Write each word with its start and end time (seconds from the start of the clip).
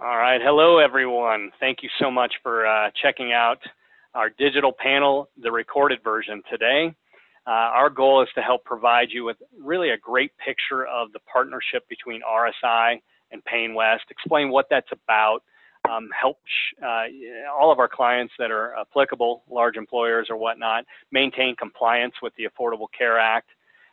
All 0.00 0.16
right. 0.16 0.40
Hello, 0.40 0.78
everyone. 0.78 1.50
Thank 1.58 1.82
you 1.82 1.88
so 2.00 2.08
much 2.08 2.32
for 2.40 2.68
uh, 2.68 2.88
checking 3.02 3.32
out 3.32 3.58
our 4.14 4.30
digital 4.30 4.72
panel, 4.72 5.28
the 5.42 5.50
recorded 5.50 6.04
version 6.04 6.40
today. 6.48 6.94
Uh, 7.48 7.50
our 7.50 7.90
goal 7.90 8.22
is 8.22 8.28
to 8.36 8.40
help 8.40 8.64
provide 8.64 9.08
you 9.10 9.24
with 9.24 9.38
really 9.60 9.90
a 9.90 9.98
great 9.98 10.30
picture 10.38 10.86
of 10.86 11.10
the 11.10 11.18
partnership 11.20 11.82
between 11.88 12.20
RSI 12.22 13.00
and 13.32 13.44
Payne 13.44 13.74
West, 13.74 14.04
explain 14.08 14.50
what 14.50 14.66
that's 14.70 14.86
about, 14.92 15.40
um, 15.90 16.08
help 16.18 16.38
uh, 16.80 17.06
all 17.60 17.72
of 17.72 17.80
our 17.80 17.88
clients 17.88 18.32
that 18.38 18.52
are 18.52 18.76
applicable, 18.78 19.42
large 19.50 19.76
employers 19.76 20.28
or 20.30 20.36
whatnot, 20.36 20.84
maintain 21.10 21.56
compliance 21.56 22.14
with 22.22 22.32
the 22.36 22.44
Affordable 22.44 22.86
Care 22.96 23.18
Act, 23.18 23.48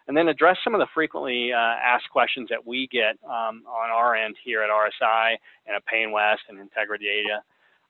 and 0.08 0.16
then 0.16 0.28
address 0.28 0.58
some 0.64 0.76
of 0.76 0.80
the 0.80 0.88
frequently 0.94 1.52
uh, 1.52 1.58
asked 1.58 2.10
questions 2.12 2.48
that 2.50 2.66
we 2.66 2.88
get 2.92 3.18
um, 3.26 3.64
on 3.68 3.90
our 3.92 4.16
end 4.16 4.36
here 4.44 4.62
at 4.62 4.70
RSI 4.70 5.36
and 5.66 5.76
at 5.76 5.86
Payne 5.86 6.12
West 6.12 6.42
and 6.50 6.60
Integrity 6.60 7.06
Data 7.06 7.42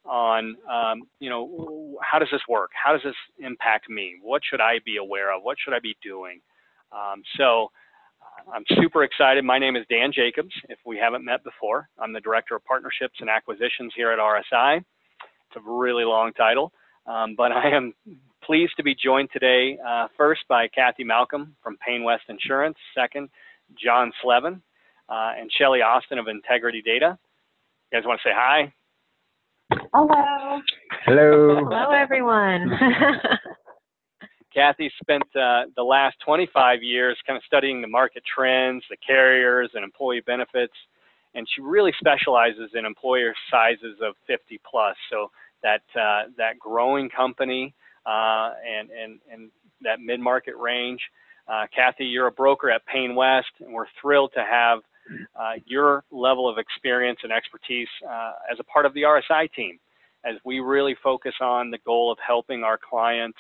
on, 0.06 0.56
um, 0.72 1.02
you 1.20 1.30
know, 1.30 1.98
how 2.02 2.20
does 2.20 2.30
this 2.32 2.42
work? 2.48 2.72
How 2.82 2.94
does 2.94 3.02
this 3.04 3.16
impact 3.40 3.90
me? 3.90 4.16
What 4.22 4.42
should 4.50 4.62
I 4.62 4.80
be 4.86 4.98
aware 4.98 5.36
of? 5.36 5.44
What 5.44 5.58
should 5.64 5.74
I 5.74 5.80
be 5.80 5.96
doing? 6.04 6.40
Um, 6.92 7.24
so 7.38 7.72
uh, 8.22 8.52
I'm 8.52 8.64
super 8.80 9.04
excited. 9.04 9.44
My 9.44 9.60
name 9.60 9.76
is 9.76 9.86
Dan 9.90 10.12
Jacobs, 10.14 10.54
if 10.70 10.78
we 10.86 10.98
haven't 10.98 11.26
met 11.26 11.44
before. 11.44 11.90
I'm 12.00 12.14
the 12.14 12.22
Director 12.22 12.56
of 12.56 12.64
Partnerships 12.66 13.16
and 13.20 13.30
Acquisitions 13.30 13.94
here 13.96 14.12
at 14.12 14.20
RSI. 14.20 14.78
It's 14.78 15.58
a 15.58 15.72
really 15.72 16.04
long 16.04 16.34
title, 16.34 16.72
um, 17.08 17.36
but 17.36 17.52
I 17.52 17.70
am 17.70 17.94
pleased 18.46 18.74
to 18.78 18.84
be 18.84 18.96
joined 18.96 19.30
today 19.34 19.78
uh, 19.86 20.08
first 20.18 20.42
by 20.48 20.68
Kathy 20.68 21.04
Malcolm 21.04 21.56
from 21.64 21.78
Payne 21.86 22.04
West 22.04 22.24
Insurance, 22.30 22.78
second, 22.96 23.30
John 23.82 24.12
Slevin, 24.22 24.62
uh, 25.10 25.32
and 25.38 25.50
Shelly 25.52 25.82
Austin 25.82 26.20
of 26.20 26.28
Integrity 26.28 26.82
Data. 26.82 27.18
You 27.92 28.00
guys 28.00 28.06
want 28.06 28.20
to 28.24 28.30
say 28.30 28.34
hi? 28.36 28.74
Hello. 29.94 30.62
Hello. 31.06 31.66
Hello, 31.66 31.92
everyone. 31.92 32.72
Kathy 34.54 34.92
spent 35.02 35.24
uh, 35.36 35.64
the 35.76 35.84
last 35.84 36.16
25 36.26 36.82
years 36.82 37.18
kind 37.28 37.36
of 37.36 37.44
studying 37.46 37.82
the 37.82 37.88
market 37.88 38.24
trends, 38.34 38.84
the 38.90 38.98
carriers, 39.06 39.72
and 39.74 39.84
employee 39.84 40.22
benefits, 40.26 40.74
and 41.34 41.46
she 41.54 41.62
really 41.62 41.92
specializes 42.00 42.72
in 42.74 42.86
employer 42.86 43.34
sizes 43.52 43.98
of 44.02 44.16
50 44.28 44.62
plus. 44.70 44.96
So 45.12 45.30
that 45.64 45.82
uh, 46.00 46.30
that 46.38 46.60
growing 46.60 47.10
company 47.10 47.74
uh, 47.74 47.85
and, 48.06 48.90
and, 48.90 49.20
and 49.32 49.52
that 49.82 50.00
mid-market 50.00 50.56
range. 50.58 51.02
Uh, 51.48 51.66
Kathy, 51.76 52.06
you're 52.06 52.28
a 52.28 52.32
broker 52.32 52.72
at 52.72 52.86
Payne 52.86 53.16
West, 53.16 53.52
and 53.60 53.74
we're 53.74 53.86
thrilled 54.02 54.32
to 54.36 54.44
have 54.44 54.80
uh, 55.36 55.54
your 55.66 56.04
level 56.12 56.50
of 56.50 56.58
experience 56.58 57.20
and 57.24 57.32
expertise 57.32 57.88
uh, 58.10 58.32
as 58.52 58.58
a 58.60 58.64
part 58.64 58.86
of 58.86 58.94
the 58.94 59.04
RSI 59.04 59.52
team 59.54 59.80
as 60.26 60.36
we 60.44 60.60
really 60.60 60.96
focus 61.04 61.36
on 61.40 61.70
the 61.70 61.78
goal 61.86 62.12
of 62.12 62.18
helping 62.26 62.64
our 62.64 62.80
clients 62.80 63.38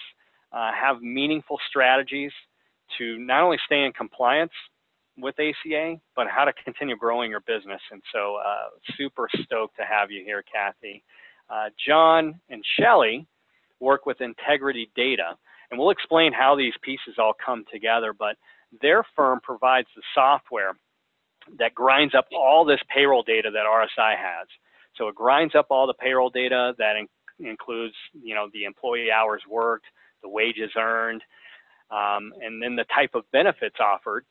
uh, 0.53 0.71
have 0.71 1.01
meaningful 1.01 1.57
strategies 1.67 2.31
to 2.97 3.17
not 3.17 3.41
only 3.41 3.57
stay 3.65 3.83
in 3.83 3.91
compliance 3.91 4.51
with 5.17 5.35
ACA, 5.39 5.95
but 6.15 6.27
how 6.29 6.45
to 6.45 6.53
continue 6.63 6.95
growing 6.95 7.31
your 7.31 7.39
business. 7.41 7.81
And 7.91 8.01
so 8.13 8.35
uh, 8.35 8.69
super 8.97 9.27
stoked 9.43 9.77
to 9.77 9.83
have 9.83 10.11
you 10.11 10.23
here, 10.23 10.43
Kathy. 10.43 11.03
Uh, 11.49 11.69
John 11.87 12.39
and 12.49 12.63
Shelly 12.79 13.25
work 13.79 14.05
with 14.05 14.21
Integrity 14.21 14.89
Data. 14.95 15.35
And 15.69 15.79
we'll 15.79 15.89
explain 15.89 16.31
how 16.31 16.55
these 16.55 16.73
pieces 16.81 17.15
all 17.17 17.33
come 17.43 17.65
together, 17.71 18.13
but 18.13 18.35
their 18.81 19.03
firm 19.15 19.39
provides 19.41 19.87
the 19.95 20.01
software 20.13 20.73
that 21.59 21.75
grinds 21.75 22.15
up 22.15 22.25
all 22.35 22.65
this 22.65 22.79
payroll 22.93 23.23
data 23.23 23.49
that 23.51 23.65
RSI 23.65 24.15
has. 24.15 24.47
So 24.97 25.07
it 25.07 25.15
grinds 25.15 25.55
up 25.55 25.67
all 25.69 25.87
the 25.87 25.93
payroll 25.93 26.29
data 26.29 26.73
that 26.77 26.95
in 26.95 27.07
includes, 27.39 27.95
you 28.13 28.33
know, 28.33 28.47
the 28.53 28.63
employee 28.63 29.09
hours 29.11 29.41
worked, 29.49 29.85
the 30.23 30.29
wages 30.29 30.71
earned, 30.77 31.21
um, 31.91 32.31
and 32.41 32.61
then 32.61 32.75
the 32.75 32.85
type 32.95 33.11
of 33.13 33.29
benefits 33.31 33.75
offered 33.79 34.25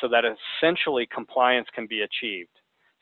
so 0.00 0.08
that 0.08 0.24
essentially 0.24 1.06
compliance 1.12 1.68
can 1.74 1.86
be 1.86 2.00
achieved. 2.00 2.55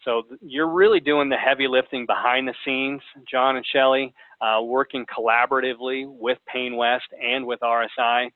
So 0.04 0.24
you're 0.42 0.70
really 0.70 1.00
doing 1.00 1.28
the 1.28 1.36
heavy 1.36 1.66
lifting 1.66 2.06
behind 2.06 2.46
the 2.46 2.54
scenes, 2.64 3.00
John 3.30 3.56
and 3.56 3.64
Shelly, 3.66 4.12
uh, 4.40 4.60
working 4.62 5.06
collaboratively 5.06 6.06
with 6.08 6.38
Payne 6.46 6.76
West 6.76 7.06
and 7.22 7.46
with 7.46 7.60
RSI 7.60 8.30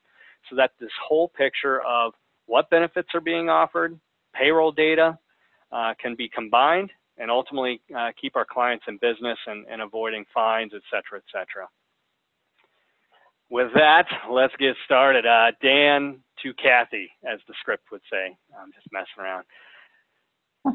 so 0.48 0.56
that 0.56 0.72
this 0.80 0.90
whole 1.06 1.28
picture 1.28 1.80
of 1.82 2.14
what 2.46 2.70
benefits 2.70 3.08
are 3.14 3.20
being 3.20 3.50
offered, 3.50 3.98
payroll 4.34 4.72
data 4.72 5.18
uh, 5.72 5.92
can 6.00 6.14
be 6.14 6.28
combined 6.28 6.90
and 7.18 7.30
ultimately 7.30 7.80
uh, 7.96 8.10
keep 8.20 8.36
our 8.36 8.46
clients 8.46 8.84
in 8.88 8.96
business 8.98 9.38
and, 9.46 9.66
and 9.70 9.82
avoiding 9.82 10.24
fines, 10.32 10.72
et 10.74 10.82
cetera, 10.90 11.18
et 11.18 11.24
cetera. 11.30 11.68
With 13.50 13.72
that, 13.74 14.06
let's 14.30 14.54
get 14.58 14.76
started. 14.84 15.26
Uh, 15.26 15.52
Dan 15.62 16.20
to 16.42 16.54
Kathy, 16.54 17.10
as 17.28 17.40
the 17.48 17.54
script 17.60 17.84
would 17.90 18.02
say. 18.10 18.36
I'm 18.58 18.72
just 18.72 18.86
messing 18.92 19.18
around. 19.18 19.44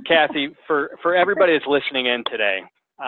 Kathy, 0.05 0.49
for, 0.67 0.91
for 1.01 1.15
everybody 1.15 1.53
that's 1.53 1.67
listening 1.67 2.07
in 2.07 2.23
today, 2.29 2.61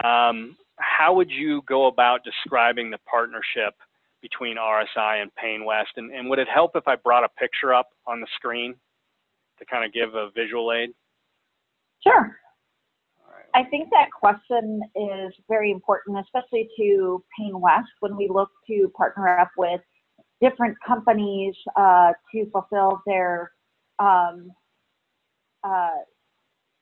um, 0.03 0.55
how 0.77 1.13
would 1.15 1.29
you 1.29 1.61
go 1.67 1.87
about 1.87 2.23
describing 2.23 2.91
the 2.91 2.97
partnership 3.09 3.73
between 4.21 4.57
RSI 4.57 5.21
and 5.21 5.33
Payne 5.35 5.65
West? 5.65 5.91
And, 5.97 6.11
and 6.11 6.29
would 6.29 6.39
it 6.39 6.47
help 6.53 6.71
if 6.75 6.87
I 6.87 6.95
brought 6.95 7.23
a 7.23 7.29
picture 7.39 7.73
up 7.73 7.89
on 8.07 8.19
the 8.19 8.27
screen 8.35 8.75
to 9.59 9.65
kind 9.65 9.85
of 9.85 9.93
give 9.93 10.15
a 10.15 10.29
visual 10.35 10.71
aid? 10.73 10.89
Sure. 12.05 12.37
I 13.53 13.63
think 13.63 13.89
that 13.91 14.11
question 14.11 14.81
is 14.95 15.33
very 15.47 15.71
important, 15.71 16.17
especially 16.19 16.69
to 16.77 17.23
Payne 17.39 17.59
West 17.59 17.89
when 18.01 18.17
we 18.17 18.29
look 18.29 18.49
to 18.67 18.91
partner 18.97 19.39
up 19.39 19.51
with 19.57 19.79
different 20.41 20.75
companies 20.85 21.55
uh, 21.77 22.11
to 22.33 22.49
fulfill 22.51 23.01
their 23.05 23.51
um, 23.99 24.51
uh, 25.63 25.89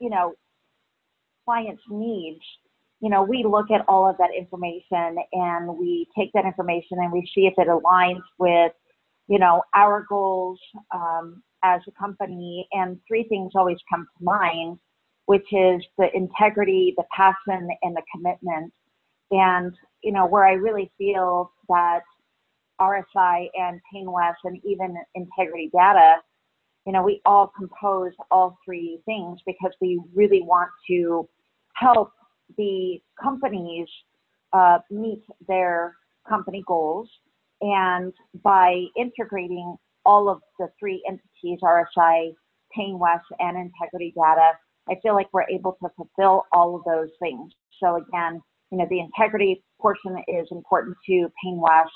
you 0.03 0.09
know, 0.09 0.33
clients' 1.45 1.81
needs, 1.89 2.41
you 2.99 3.09
know, 3.09 3.23
we 3.23 3.45
look 3.47 3.71
at 3.71 3.85
all 3.87 4.09
of 4.09 4.17
that 4.17 4.31
information 4.37 5.17
and 5.31 5.77
we 5.77 6.07
take 6.17 6.31
that 6.33 6.45
information 6.45 6.97
and 6.99 7.11
we 7.11 7.21
see 7.33 7.47
if 7.47 7.53
it 7.57 7.69
aligns 7.69 8.21
with, 8.37 8.73
you 9.27 9.39
know, 9.39 9.63
our 9.73 10.05
goals 10.09 10.59
um, 10.93 11.41
as 11.63 11.79
a 11.87 11.91
company. 11.91 12.67
And 12.73 12.99
three 13.07 13.23
things 13.29 13.53
always 13.55 13.77
come 13.89 14.05
to 14.17 14.23
mind, 14.23 14.77
which 15.25 15.47
is 15.53 15.81
the 15.97 16.09
integrity, 16.13 16.93
the 16.97 17.05
passion, 17.15 17.69
and 17.81 17.95
the 17.95 18.03
commitment. 18.13 18.73
And, 19.31 19.73
you 20.03 20.11
know, 20.11 20.25
where 20.25 20.45
I 20.45 20.53
really 20.53 20.91
feel 20.97 21.49
that 21.69 22.01
RSI 22.81 23.47
and 23.57 23.79
Payne 23.91 24.11
West 24.11 24.39
and 24.43 24.59
even 24.65 24.97
Integrity 25.15 25.69
Data 25.73 26.17
you 26.85 26.91
know, 26.91 27.01
we 27.01 27.21
all 27.25 27.51
compose 27.55 28.11
all 28.29 28.57
three 28.65 28.99
things 29.05 29.39
because 29.45 29.71
we 29.79 30.01
really 30.13 30.41
want 30.41 30.69
to 30.87 31.27
help 31.75 32.11
the 32.57 33.01
companies 33.21 33.87
uh, 34.51 34.79
meet 34.91 35.23
their 35.47 35.95
company 36.27 36.63
goals. 36.67 37.09
And 37.61 38.13
by 38.43 38.83
integrating 38.97 39.77
all 40.05 40.29
of 40.29 40.41
the 40.59 40.67
three 40.79 41.01
entities, 41.07 41.59
RSI, 41.63 42.33
Payne 42.75 42.99
West, 42.99 43.25
and 43.39 43.57
Integrity 43.57 44.13
Data, 44.15 44.51
I 44.89 44.95
feel 45.01 45.13
like 45.13 45.27
we're 45.31 45.49
able 45.49 45.77
to 45.81 45.89
fulfill 45.95 46.43
all 46.51 46.75
of 46.75 46.83
those 46.85 47.09
things. 47.19 47.53
So 47.81 47.95
again, 47.95 48.41
you 48.71 48.77
know, 48.77 48.87
the 48.89 48.99
integrity 48.99 49.63
portion 49.79 50.17
is 50.27 50.47
important 50.51 50.97
to 51.05 51.31
Payne 51.41 51.61
West, 51.61 51.91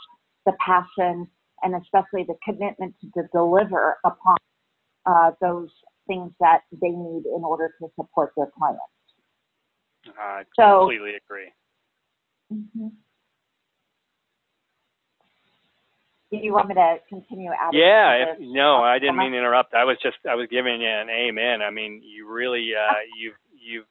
the 0.45 0.53
passion, 0.65 1.27
and 1.63 1.75
especially 1.75 2.23
the 2.23 2.35
commitment 2.45 2.95
to 3.15 3.23
deliver 3.33 3.97
upon 4.05 4.37
uh, 5.07 5.31
those 5.41 5.69
things 6.07 6.31
that 6.39 6.61
they 6.71 6.89
need 6.89 7.23
in 7.25 7.43
order 7.43 7.73
to 7.79 7.87
support 7.95 8.33
their 8.35 8.51
clients. 8.57 8.81
I 10.19 10.43
so, 10.55 10.79
completely 10.79 11.15
agree. 11.15 11.51
Mm-hmm. 12.53 12.87
Do 16.29 16.37
you 16.37 16.53
want 16.53 16.67
me 16.67 16.75
to 16.75 16.97
continue 17.07 17.51
adding? 17.51 17.79
Yeah, 17.79 18.33
if, 18.33 18.39
no, 18.39 18.83
I 18.83 18.99
didn't 18.99 19.17
mean 19.17 19.31
to 19.31 19.37
interrupt. 19.37 19.73
I 19.73 19.85
was 19.85 19.97
just 20.03 20.17
I 20.29 20.35
was 20.35 20.47
giving 20.51 20.81
you 20.81 20.87
an 20.87 21.09
amen. 21.09 21.61
I 21.61 21.71
mean, 21.71 22.01
you 22.03 22.29
really 22.29 22.71
uh, 22.75 22.95
you've 23.17 23.35
you've 23.57 23.85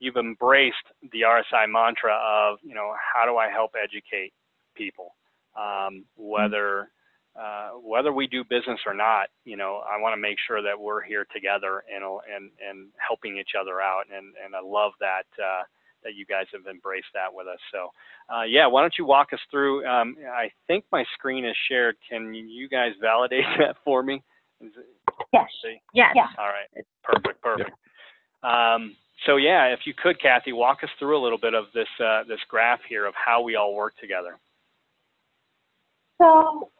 you've 0.00 0.16
embraced 0.16 0.76
the 1.12 1.22
RSI 1.22 1.70
mantra 1.70 2.12
of 2.12 2.58
you 2.62 2.74
know 2.74 2.92
how 3.14 3.24
do 3.24 3.36
I 3.36 3.50
help 3.50 3.72
educate 3.80 4.32
people, 4.74 5.14
um, 5.56 6.04
whether 6.16 6.88
uh, 7.36 7.70
whether 7.82 8.12
we 8.12 8.26
do 8.26 8.44
business 8.44 8.78
or 8.86 8.94
not, 8.94 9.28
you 9.44 9.56
know, 9.56 9.82
I 9.88 10.00
want 10.00 10.12
to 10.12 10.20
make 10.20 10.36
sure 10.46 10.62
that 10.62 10.78
we're 10.78 11.02
here 11.02 11.26
together 11.34 11.82
and 11.92 12.04
and 12.32 12.50
and 12.66 12.88
helping 12.96 13.38
each 13.38 13.52
other 13.60 13.80
out. 13.80 14.04
And 14.14 14.34
and 14.42 14.54
I 14.54 14.60
love 14.60 14.92
that 15.00 15.26
uh, 15.42 15.64
that 16.04 16.14
you 16.14 16.24
guys 16.26 16.46
have 16.52 16.66
embraced 16.66 17.08
that 17.14 17.32
with 17.32 17.48
us. 17.48 17.58
So, 17.72 17.88
uh, 18.32 18.42
yeah, 18.42 18.66
why 18.66 18.82
don't 18.82 18.94
you 18.98 19.04
walk 19.04 19.32
us 19.32 19.40
through? 19.50 19.84
Um, 19.86 20.16
I 20.30 20.50
think 20.68 20.84
my 20.92 21.04
screen 21.14 21.44
is 21.44 21.56
shared. 21.68 21.96
Can 22.08 22.34
you 22.34 22.68
guys 22.68 22.92
validate 23.00 23.44
that 23.58 23.76
for 23.84 24.02
me? 24.02 24.22
Yes. 25.92 26.14
Yes. 26.14 26.28
All 26.38 26.46
right. 26.46 26.84
Perfect. 27.02 27.42
Perfect. 27.42 27.70
Um, 28.44 28.94
so 29.26 29.36
yeah, 29.36 29.66
if 29.72 29.80
you 29.86 29.94
could, 30.00 30.20
Kathy, 30.20 30.52
walk 30.52 30.84
us 30.84 30.90
through 30.98 31.18
a 31.18 31.22
little 31.22 31.38
bit 31.38 31.54
of 31.54 31.64
this 31.74 31.88
uh, 31.98 32.22
this 32.28 32.40
graph 32.48 32.80
here 32.88 33.06
of 33.06 33.14
how 33.14 33.42
we 33.42 33.56
all 33.56 33.74
work 33.74 33.94
together. 34.00 34.38
So 36.18 36.70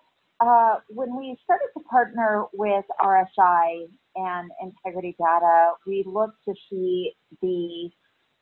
uh, 0.41 0.77
when 0.89 1.17
we 1.17 1.37
started 1.45 1.69
to 1.77 1.85
partner 1.85 2.45
with 2.53 2.85
RSI 3.01 3.87
and 4.17 4.51
Integrity 4.63 5.17
Data, 5.19 5.73
we 5.87 6.05
looked 6.07 6.45
to 6.47 6.55
see 6.71 7.13
the 7.41 7.91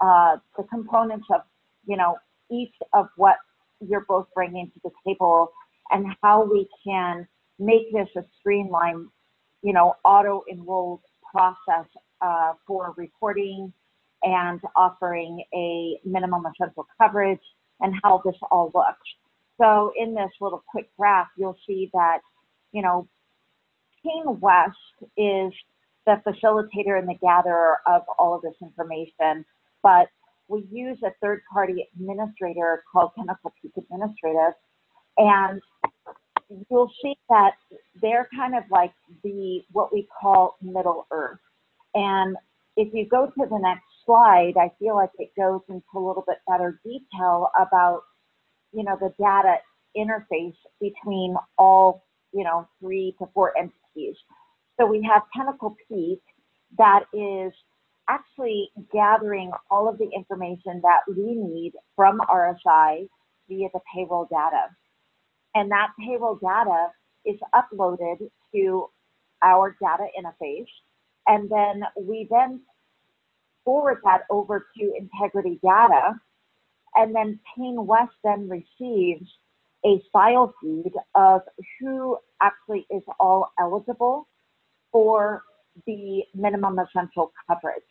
uh, 0.00 0.36
the 0.56 0.64
components 0.64 1.26
of 1.32 1.42
you 1.86 1.96
know 1.96 2.16
each 2.50 2.74
of 2.92 3.08
what 3.16 3.36
you're 3.80 4.04
both 4.08 4.26
bringing 4.34 4.70
to 4.72 4.80
the 4.84 4.90
table 5.06 5.52
and 5.90 6.06
how 6.22 6.44
we 6.44 6.68
can 6.86 7.26
make 7.58 7.92
this 7.92 8.08
a 8.16 8.22
streamlined, 8.38 9.08
you 9.62 9.72
know, 9.72 9.94
auto 10.04 10.42
enrolled 10.50 11.00
process 11.34 11.86
uh, 12.20 12.52
for 12.66 12.94
reporting 12.96 13.72
and 14.22 14.60
offering 14.76 15.44
a 15.54 15.98
minimum 16.04 16.44
essential 16.46 16.86
coverage 17.00 17.40
and 17.80 17.94
how 18.02 18.22
this 18.24 18.36
all 18.50 18.70
looks. 18.74 19.08
So 19.62 19.92
in 19.96 20.14
this 20.14 20.30
little 20.40 20.64
quick 20.68 20.90
graph, 20.98 21.28
you'll 21.36 21.58
see 21.66 21.88
that, 21.92 22.18
you 22.72 22.82
know, 22.82 23.06
Payne 24.02 24.40
West 24.40 24.76
is 25.16 25.52
the 26.04 26.20
facilitator 26.26 26.98
and 26.98 27.08
the 27.08 27.14
gatherer 27.22 27.78
of 27.86 28.02
all 28.18 28.34
of 28.34 28.42
this 28.42 28.56
information, 28.60 29.44
but 29.82 30.08
we 30.48 30.66
use 30.72 30.98
a 31.04 31.12
third 31.22 31.42
party 31.52 31.88
administrator 31.94 32.82
called 32.90 33.12
Pinnacle 33.16 33.52
Peak 33.62 33.72
Administrative. 33.76 34.54
And 35.16 35.60
you'll 36.68 36.90
see 37.00 37.16
that 37.28 37.52
they're 38.00 38.28
kind 38.34 38.56
of 38.56 38.64
like 38.70 38.92
the 39.22 39.62
what 39.70 39.92
we 39.92 40.08
call 40.20 40.56
middle 40.60 41.06
earth. 41.12 41.38
And 41.94 42.36
if 42.76 42.92
you 42.92 43.06
go 43.08 43.26
to 43.26 43.46
the 43.48 43.58
next 43.58 43.84
slide, 44.04 44.54
I 44.58 44.72
feel 44.80 44.96
like 44.96 45.10
it 45.18 45.30
goes 45.38 45.60
into 45.68 45.84
a 45.94 46.00
little 46.00 46.24
bit 46.26 46.38
better 46.48 46.80
detail 46.82 47.48
about, 47.60 48.02
you 48.72 48.84
know, 48.84 48.96
the 49.00 49.12
data 49.18 49.56
interface 49.96 50.56
between 50.80 51.36
all, 51.58 52.04
you 52.32 52.44
know, 52.44 52.68
three 52.80 53.14
to 53.18 53.26
four 53.34 53.52
entities. 53.56 54.16
So 54.78 54.86
we 54.86 55.02
have 55.02 55.22
Pinnacle 55.36 55.76
Peak 55.88 56.20
that 56.78 57.04
is 57.12 57.52
actually 58.08 58.70
gathering 58.92 59.52
all 59.70 59.88
of 59.88 59.98
the 59.98 60.08
information 60.14 60.80
that 60.82 61.00
we 61.08 61.34
need 61.34 61.72
from 61.94 62.20
RSI 62.20 63.08
via 63.48 63.68
the 63.72 63.80
payroll 63.94 64.26
data. 64.30 64.66
And 65.54 65.70
that 65.70 65.88
payroll 65.98 66.36
data 66.36 66.88
is 67.24 67.38
uploaded 67.54 68.30
to 68.54 68.86
our 69.42 69.76
data 69.80 70.06
interface. 70.18 70.66
And 71.26 71.50
then 71.50 71.82
we 72.00 72.26
then 72.30 72.60
forward 73.64 73.98
that 74.04 74.22
over 74.30 74.66
to 74.78 74.92
integrity 74.98 75.60
data. 75.62 76.14
And 76.94 77.14
then 77.14 77.40
Payne 77.56 77.86
West 77.86 78.14
then 78.22 78.48
receives 78.48 79.28
a 79.84 80.02
file 80.12 80.54
feed 80.60 80.92
of 81.14 81.42
who 81.80 82.18
actually 82.40 82.86
is 82.90 83.02
all 83.18 83.52
eligible 83.58 84.28
for 84.90 85.42
the 85.86 86.22
minimum 86.34 86.78
essential 86.78 87.32
coverage. 87.48 87.82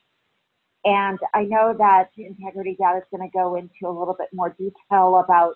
And 0.84 1.20
I 1.34 1.44
know 1.44 1.76
that 1.78 2.10
integrity 2.18 2.76
data 2.80 3.00
is 3.00 3.04
going 3.12 3.30
to 3.30 3.38
go 3.38 3.56
into 3.56 3.88
a 3.88 3.98
little 3.98 4.16
bit 4.18 4.30
more 4.34 4.56
detail 4.58 5.24
about 5.24 5.56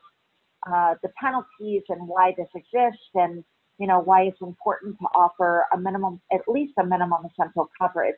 uh, 0.66 0.96
the 1.02 1.10
penalties 1.20 1.84
and 1.90 2.08
why 2.08 2.34
this 2.38 2.48
exists 2.56 3.10
and 3.14 3.44
you 3.78 3.88
know 3.88 4.00
why 4.00 4.24
it's 4.24 4.42
important 4.42 4.98
to 5.00 5.06
offer 5.14 5.66
a 5.74 5.78
minimum 5.78 6.20
at 6.32 6.42
least 6.48 6.74
a 6.80 6.84
minimum 6.84 7.26
essential 7.26 7.70
coverage 7.78 8.16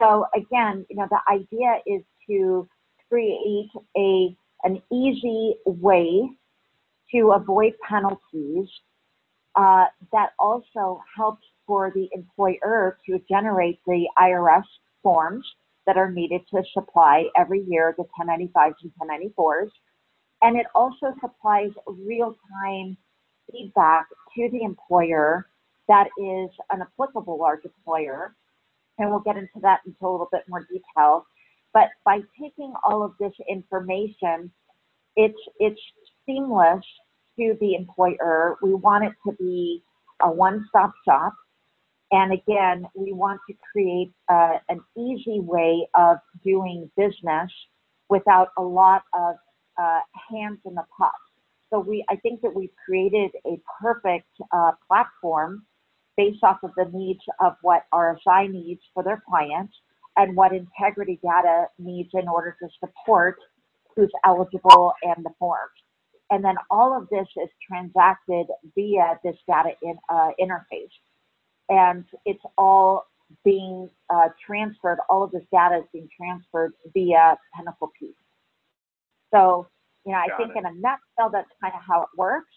so 0.00 0.26
again 0.34 0.84
you 0.88 0.96
know 0.96 1.08
the 1.10 1.18
idea 1.32 1.78
is 1.86 2.02
to 2.28 2.68
create 3.08 3.70
a 3.96 4.36
an 4.64 4.82
easy 4.92 5.54
way 5.66 6.28
to 7.12 7.32
avoid 7.32 7.74
penalties 7.88 8.68
uh, 9.54 9.84
that 10.12 10.30
also 10.38 11.02
helps 11.16 11.44
for 11.66 11.92
the 11.94 12.08
employer 12.12 12.98
to 13.06 13.20
generate 13.28 13.78
the 13.86 14.06
IRS 14.18 14.64
forms 15.02 15.46
that 15.86 15.96
are 15.96 16.10
needed 16.10 16.40
to 16.54 16.62
supply 16.72 17.24
every 17.36 17.64
year 17.68 17.94
the 17.98 18.04
1095s 18.18 18.74
and 18.82 18.92
1094s 19.00 19.68
and 20.42 20.56
it 20.56 20.66
also 20.74 21.14
supplies 21.20 21.70
real-time 21.86 22.96
feedback 23.50 24.06
to 24.36 24.48
the 24.50 24.62
employer 24.62 25.46
that 25.88 26.08
is 26.18 26.50
an 26.70 26.82
applicable 26.82 27.38
large 27.38 27.64
employer. 27.64 28.34
And 28.98 29.10
we'll 29.10 29.20
get 29.20 29.36
into 29.36 29.60
that 29.62 29.80
into 29.86 29.98
a 30.02 30.10
little 30.10 30.28
bit 30.30 30.42
more 30.48 30.66
detail. 30.70 31.26
But 31.74 31.88
by 32.04 32.20
taking 32.40 32.72
all 32.84 33.02
of 33.02 33.12
this 33.18 33.32
information, 33.48 34.52
it's, 35.16 35.38
it's 35.58 35.80
seamless 36.26 36.84
to 37.38 37.56
the 37.60 37.74
employer. 37.74 38.56
We 38.62 38.74
want 38.74 39.04
it 39.04 39.12
to 39.26 39.36
be 39.36 39.82
a 40.20 40.30
one-stop 40.30 40.92
shop. 41.04 41.34
And 42.10 42.32
again, 42.32 42.86
we 42.94 43.12
want 43.12 43.40
to 43.48 43.54
create 43.72 44.12
uh, 44.28 44.58
an 44.68 44.80
easy 44.98 45.40
way 45.40 45.88
of 45.94 46.18
doing 46.44 46.90
business 46.96 47.50
without 48.10 48.48
a 48.58 48.62
lot 48.62 49.02
of 49.14 49.36
uh, 49.80 50.00
hands 50.30 50.58
in 50.66 50.74
the 50.74 50.84
pot. 50.96 51.12
So 51.70 51.80
we, 51.80 52.04
I 52.10 52.16
think 52.16 52.42
that 52.42 52.54
we've 52.54 52.74
created 52.84 53.30
a 53.46 53.58
perfect 53.80 54.28
uh, 54.52 54.72
platform 54.86 55.64
based 56.18 56.44
off 56.44 56.58
of 56.62 56.72
the 56.76 56.84
needs 56.92 57.20
of 57.40 57.54
what 57.62 57.84
RSI 57.94 58.50
needs 58.50 58.82
for 58.92 59.02
their 59.02 59.22
clients 59.26 59.72
and 60.16 60.36
what 60.36 60.52
integrity 60.52 61.18
data 61.22 61.66
needs 61.78 62.10
in 62.14 62.28
order 62.28 62.56
to 62.62 62.68
support 62.80 63.36
who's 63.94 64.10
eligible 64.24 64.92
and 65.02 65.24
the 65.24 65.30
forms. 65.38 65.70
And 66.30 66.42
then 66.44 66.56
all 66.70 66.96
of 66.96 67.08
this 67.10 67.28
is 67.42 67.48
transacted 67.66 68.46
via 68.74 69.18
this 69.22 69.36
data 69.46 69.70
in, 69.82 69.96
uh, 70.08 70.30
interface. 70.40 70.92
And 71.68 72.04
it's 72.24 72.42
all 72.56 73.04
being 73.44 73.88
uh, 74.10 74.28
transferred, 74.44 74.98
all 75.08 75.22
of 75.22 75.30
this 75.30 75.42
data 75.52 75.78
is 75.78 75.84
being 75.92 76.08
transferred 76.16 76.72
via 76.94 77.36
Pinnacle 77.56 77.90
Peak. 77.98 78.16
So, 79.32 79.68
you 80.06 80.12
know, 80.12 80.18
I 80.18 80.28
think 80.36 80.52
it. 80.56 80.58
in 80.58 80.66
a 80.66 80.72
nutshell, 80.74 81.30
that's 81.30 81.50
kind 81.60 81.74
of 81.74 81.80
how 81.86 82.02
it 82.02 82.08
works. 82.16 82.52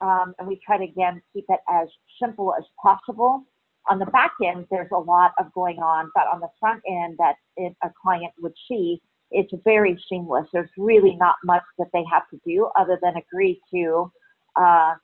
Um, 0.00 0.34
and 0.38 0.46
we 0.46 0.60
try 0.64 0.78
to, 0.78 0.84
again, 0.84 1.20
keep 1.32 1.44
it 1.48 1.60
as 1.68 1.88
simple 2.20 2.54
as 2.56 2.64
possible. 2.80 3.44
On 3.90 3.98
the 3.98 4.06
back 4.06 4.32
end, 4.44 4.66
there's 4.70 4.90
a 4.92 4.98
lot 4.98 5.32
of 5.38 5.52
going 5.52 5.78
on, 5.78 6.10
but 6.14 6.24
on 6.32 6.40
the 6.40 6.48
front 6.60 6.82
end 6.86 7.16
that 7.18 7.36
it, 7.56 7.74
a 7.82 7.90
client 8.02 8.32
would 8.40 8.54
see, 8.68 9.00
it's 9.30 9.52
very 9.64 9.98
seamless. 10.08 10.46
There's 10.52 10.70
really 10.76 11.16
not 11.16 11.36
much 11.44 11.62
that 11.78 11.88
they 11.92 12.04
have 12.10 12.28
to 12.30 12.40
do 12.46 12.70
other 12.78 12.98
than 13.02 13.14
agree 13.16 13.60
to 13.72 14.10
uh, 14.56 14.94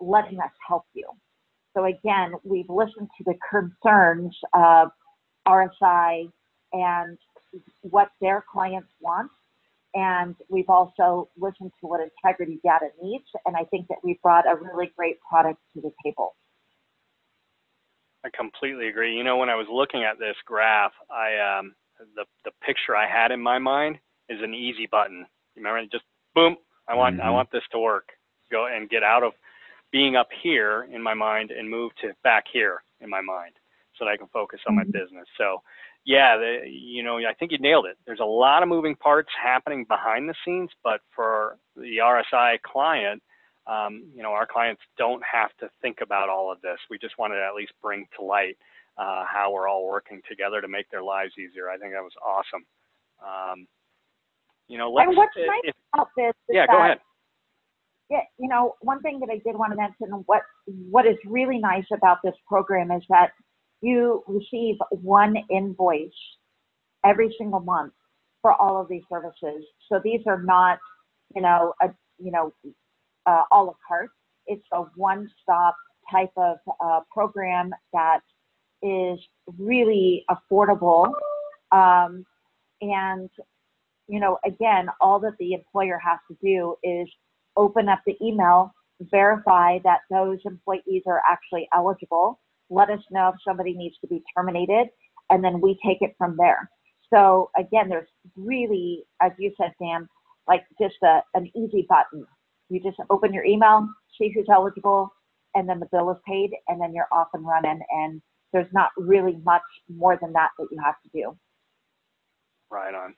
letting 0.00 0.38
us 0.40 0.50
help 0.66 0.84
you. 0.94 1.06
So 1.76 1.84
again, 1.84 2.32
we've 2.44 2.68
listened 2.68 3.08
to 3.18 3.24
the 3.24 3.34
concerns 3.50 4.36
of 4.54 4.88
RSI 5.46 6.30
and 6.72 7.18
what 7.82 8.10
their 8.20 8.44
clients 8.52 8.88
want 9.00 9.30
and 9.94 10.36
we've 10.48 10.68
also 10.68 11.28
listened 11.38 11.72
to 11.80 11.86
what 11.86 12.00
integrity 12.00 12.60
data 12.62 12.88
needs. 13.02 13.24
And 13.46 13.56
I 13.56 13.64
think 13.64 13.88
that 13.88 13.98
we've 14.04 14.20
brought 14.22 14.44
a 14.46 14.54
really 14.56 14.92
great 14.96 15.16
product 15.28 15.60
to 15.74 15.80
the 15.80 15.90
table. 16.04 16.36
I 18.28 18.36
completely 18.36 18.88
agree. 18.88 19.16
You 19.16 19.24
know, 19.24 19.36
when 19.36 19.48
I 19.48 19.54
was 19.54 19.66
looking 19.70 20.04
at 20.04 20.18
this 20.18 20.36
graph, 20.44 20.92
I 21.10 21.58
um, 21.58 21.74
the 22.14 22.24
the 22.44 22.50
picture 22.64 22.96
I 22.96 23.08
had 23.08 23.30
in 23.30 23.40
my 23.40 23.58
mind 23.58 23.98
is 24.28 24.38
an 24.42 24.54
easy 24.54 24.86
button. 24.86 25.26
You 25.54 25.62
remember, 25.62 25.82
just 25.90 26.04
boom. 26.34 26.56
I 26.88 26.94
want 26.94 27.16
mm-hmm. 27.16 27.26
I 27.26 27.30
want 27.30 27.50
this 27.50 27.62
to 27.72 27.78
work. 27.78 28.10
Go 28.50 28.66
and 28.66 28.88
get 28.88 29.02
out 29.02 29.22
of 29.22 29.32
being 29.92 30.16
up 30.16 30.28
here 30.42 30.88
in 30.92 31.02
my 31.02 31.14
mind 31.14 31.50
and 31.50 31.68
move 31.68 31.92
to 32.02 32.12
back 32.22 32.44
here 32.52 32.82
in 33.00 33.08
my 33.08 33.20
mind, 33.20 33.54
so 33.96 34.04
that 34.04 34.10
I 34.10 34.16
can 34.16 34.28
focus 34.28 34.60
on 34.68 34.76
mm-hmm. 34.76 34.90
my 34.90 34.98
business. 34.98 35.26
So 35.36 35.62
yeah, 36.04 36.36
the, 36.36 36.60
you 36.66 37.02
know, 37.02 37.18
I 37.18 37.34
think 37.38 37.52
you 37.52 37.58
nailed 37.58 37.86
it. 37.86 37.96
There's 38.06 38.20
a 38.20 38.24
lot 38.24 38.62
of 38.62 38.68
moving 38.68 38.94
parts 38.94 39.30
happening 39.42 39.84
behind 39.84 40.28
the 40.28 40.34
scenes, 40.44 40.70
but 40.82 41.00
for 41.14 41.58
the 41.76 41.98
RSI 42.02 42.60
client, 42.62 43.22
um, 43.68 44.04
you 44.14 44.22
know, 44.22 44.30
our 44.30 44.46
clients 44.46 44.82
don't 44.96 45.22
have 45.30 45.50
to 45.60 45.68
think 45.82 45.98
about 46.02 46.28
all 46.28 46.50
of 46.50 46.60
this. 46.62 46.78
We 46.90 46.98
just 46.98 47.18
wanted 47.18 47.36
to 47.36 47.44
at 47.44 47.54
least 47.54 47.72
bring 47.82 48.06
to 48.18 48.24
light 48.24 48.56
uh, 48.96 49.24
how 49.30 49.52
we're 49.52 49.68
all 49.68 49.86
working 49.86 50.22
together 50.28 50.60
to 50.60 50.68
make 50.68 50.90
their 50.90 51.02
lives 51.02 51.32
easier. 51.38 51.68
I 51.68 51.76
think 51.76 51.92
that 51.92 52.02
was 52.02 52.12
awesome. 52.24 52.64
Um, 53.22 53.66
you 54.68 54.78
know, 54.78 54.90
let's. 54.90 55.08
And 55.08 55.16
what's 55.16 55.36
nice 55.36 55.60
if, 55.64 55.74
about 55.94 56.08
this? 56.16 56.32
yeah, 56.48 56.66
go 56.66 56.78
ahead. 56.78 56.98
Yeah, 58.10 58.20
you 58.38 58.48
know, 58.48 58.74
one 58.80 59.02
thing 59.02 59.20
that 59.20 59.28
I 59.30 59.36
did 59.44 59.56
want 59.56 59.72
to 59.72 59.76
mention, 59.76 60.24
what 60.26 60.42
what 60.90 61.06
is 61.06 61.16
really 61.26 61.58
nice 61.58 61.84
about 61.92 62.18
this 62.24 62.34
program 62.48 62.90
is 62.90 63.02
that 63.10 63.32
you 63.82 64.24
receive 64.26 64.76
one 64.90 65.36
invoice 65.50 66.10
every 67.04 67.34
single 67.38 67.60
month 67.60 67.92
for 68.40 68.54
all 68.54 68.80
of 68.80 68.88
these 68.88 69.02
services. 69.10 69.62
So 69.88 70.00
these 70.02 70.20
are 70.26 70.42
not, 70.42 70.78
you 71.34 71.42
know, 71.42 71.74
a, 71.82 71.88
you 72.18 72.30
know, 72.30 72.52
uh, 73.30 73.44
a 73.52 73.58
la 73.66 73.74
carte. 73.86 74.10
It's 74.52 74.68
a 74.72 74.82
one-stop 75.08 75.76
type 76.10 76.34
of 76.36 76.56
uh, 76.86 77.00
program 77.16 77.66
that 77.92 78.20
is 78.82 79.18
really 79.58 80.24
affordable. 80.34 81.02
Um, 81.70 82.24
and, 82.80 83.28
you 84.12 84.20
know, 84.22 84.38
again, 84.52 84.84
all 85.00 85.18
that 85.20 85.36
the 85.38 85.52
employer 85.52 85.98
has 86.08 86.18
to 86.28 86.34
do 86.42 86.58
is 86.82 87.08
open 87.56 87.88
up 87.88 88.00
the 88.06 88.16
email, 88.28 88.72
verify 89.00 89.78
that 89.88 90.00
those 90.10 90.38
employees 90.52 91.02
are 91.06 91.22
actually 91.28 91.68
eligible, 91.74 92.40
let 92.70 92.88
us 92.96 93.02
know 93.10 93.28
if 93.28 93.34
somebody 93.46 93.74
needs 93.74 93.96
to 94.02 94.06
be 94.06 94.22
terminated, 94.34 94.86
and 95.30 95.44
then 95.44 95.60
we 95.60 95.78
take 95.84 96.00
it 96.00 96.14
from 96.16 96.36
there. 96.36 96.70
So 97.12 97.50
again, 97.56 97.88
there's 97.88 98.08
really, 98.36 99.04
as 99.20 99.32
you 99.38 99.52
said, 99.58 99.72
Sam, 99.80 100.08
like 100.46 100.64
just 100.80 100.96
a, 101.02 101.22
an 101.34 101.44
easy 101.54 101.86
button. 101.88 102.26
You 102.68 102.80
just 102.80 102.98
open 103.10 103.32
your 103.32 103.44
email, 103.44 103.88
see 104.18 104.30
who's 104.34 104.46
eligible, 104.52 105.12
and 105.54 105.68
then 105.68 105.80
the 105.80 105.88
bill 105.90 106.10
is 106.10 106.18
paid, 106.26 106.50
and 106.68 106.80
then 106.80 106.94
you're 106.94 107.08
off 107.10 107.28
and 107.34 107.46
running. 107.46 107.80
And 107.90 108.20
there's 108.52 108.72
not 108.72 108.90
really 108.96 109.38
much 109.44 109.62
more 109.88 110.18
than 110.20 110.32
that 110.34 110.50
that 110.58 110.68
you 110.70 110.78
have 110.82 111.00
to 111.02 111.08
do. 111.12 111.36
Right 112.70 112.94
on. 112.94 113.14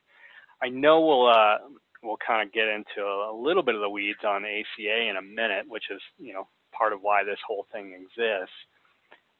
I 0.63 0.69
know 0.69 1.01
we'll 1.01 1.29
uh, 1.29 1.59
we'll 2.03 2.19
kind 2.25 2.47
of 2.47 2.53
get 2.53 2.69
into 2.69 3.07
a 3.07 3.33
little 3.35 3.63
bit 3.63 3.75
of 3.75 3.81
the 3.81 3.89
weeds 3.89 4.21
on 4.27 4.45
ACA 4.45 5.09
in 5.09 5.17
a 5.17 5.23
minute, 5.23 5.65
which 5.69 5.85
is 5.91 6.01
you 6.19 6.33
know 6.33 6.47
part 6.77 6.93
of 6.93 7.01
why 7.03 7.25
this 7.25 7.39
whole 7.47 7.67
thing 7.73 7.93
exists, 7.93 8.55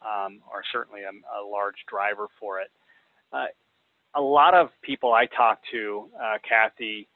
um, 0.03 0.41
or 0.51 0.63
certainly 0.73 1.03
a, 1.03 1.11
a, 1.11 1.41
large 1.47 1.77
driver 1.89 2.27
for 2.39 2.61
it. 2.61 2.69
Uh, 3.33 3.47
a 4.15 4.21
lot 4.21 4.55
of 4.55 4.71
people 4.83 5.13
I 5.13 5.27
talk 5.27 5.61
to, 5.71 6.09
uh, 6.21 6.39
Kathy, 6.47 7.09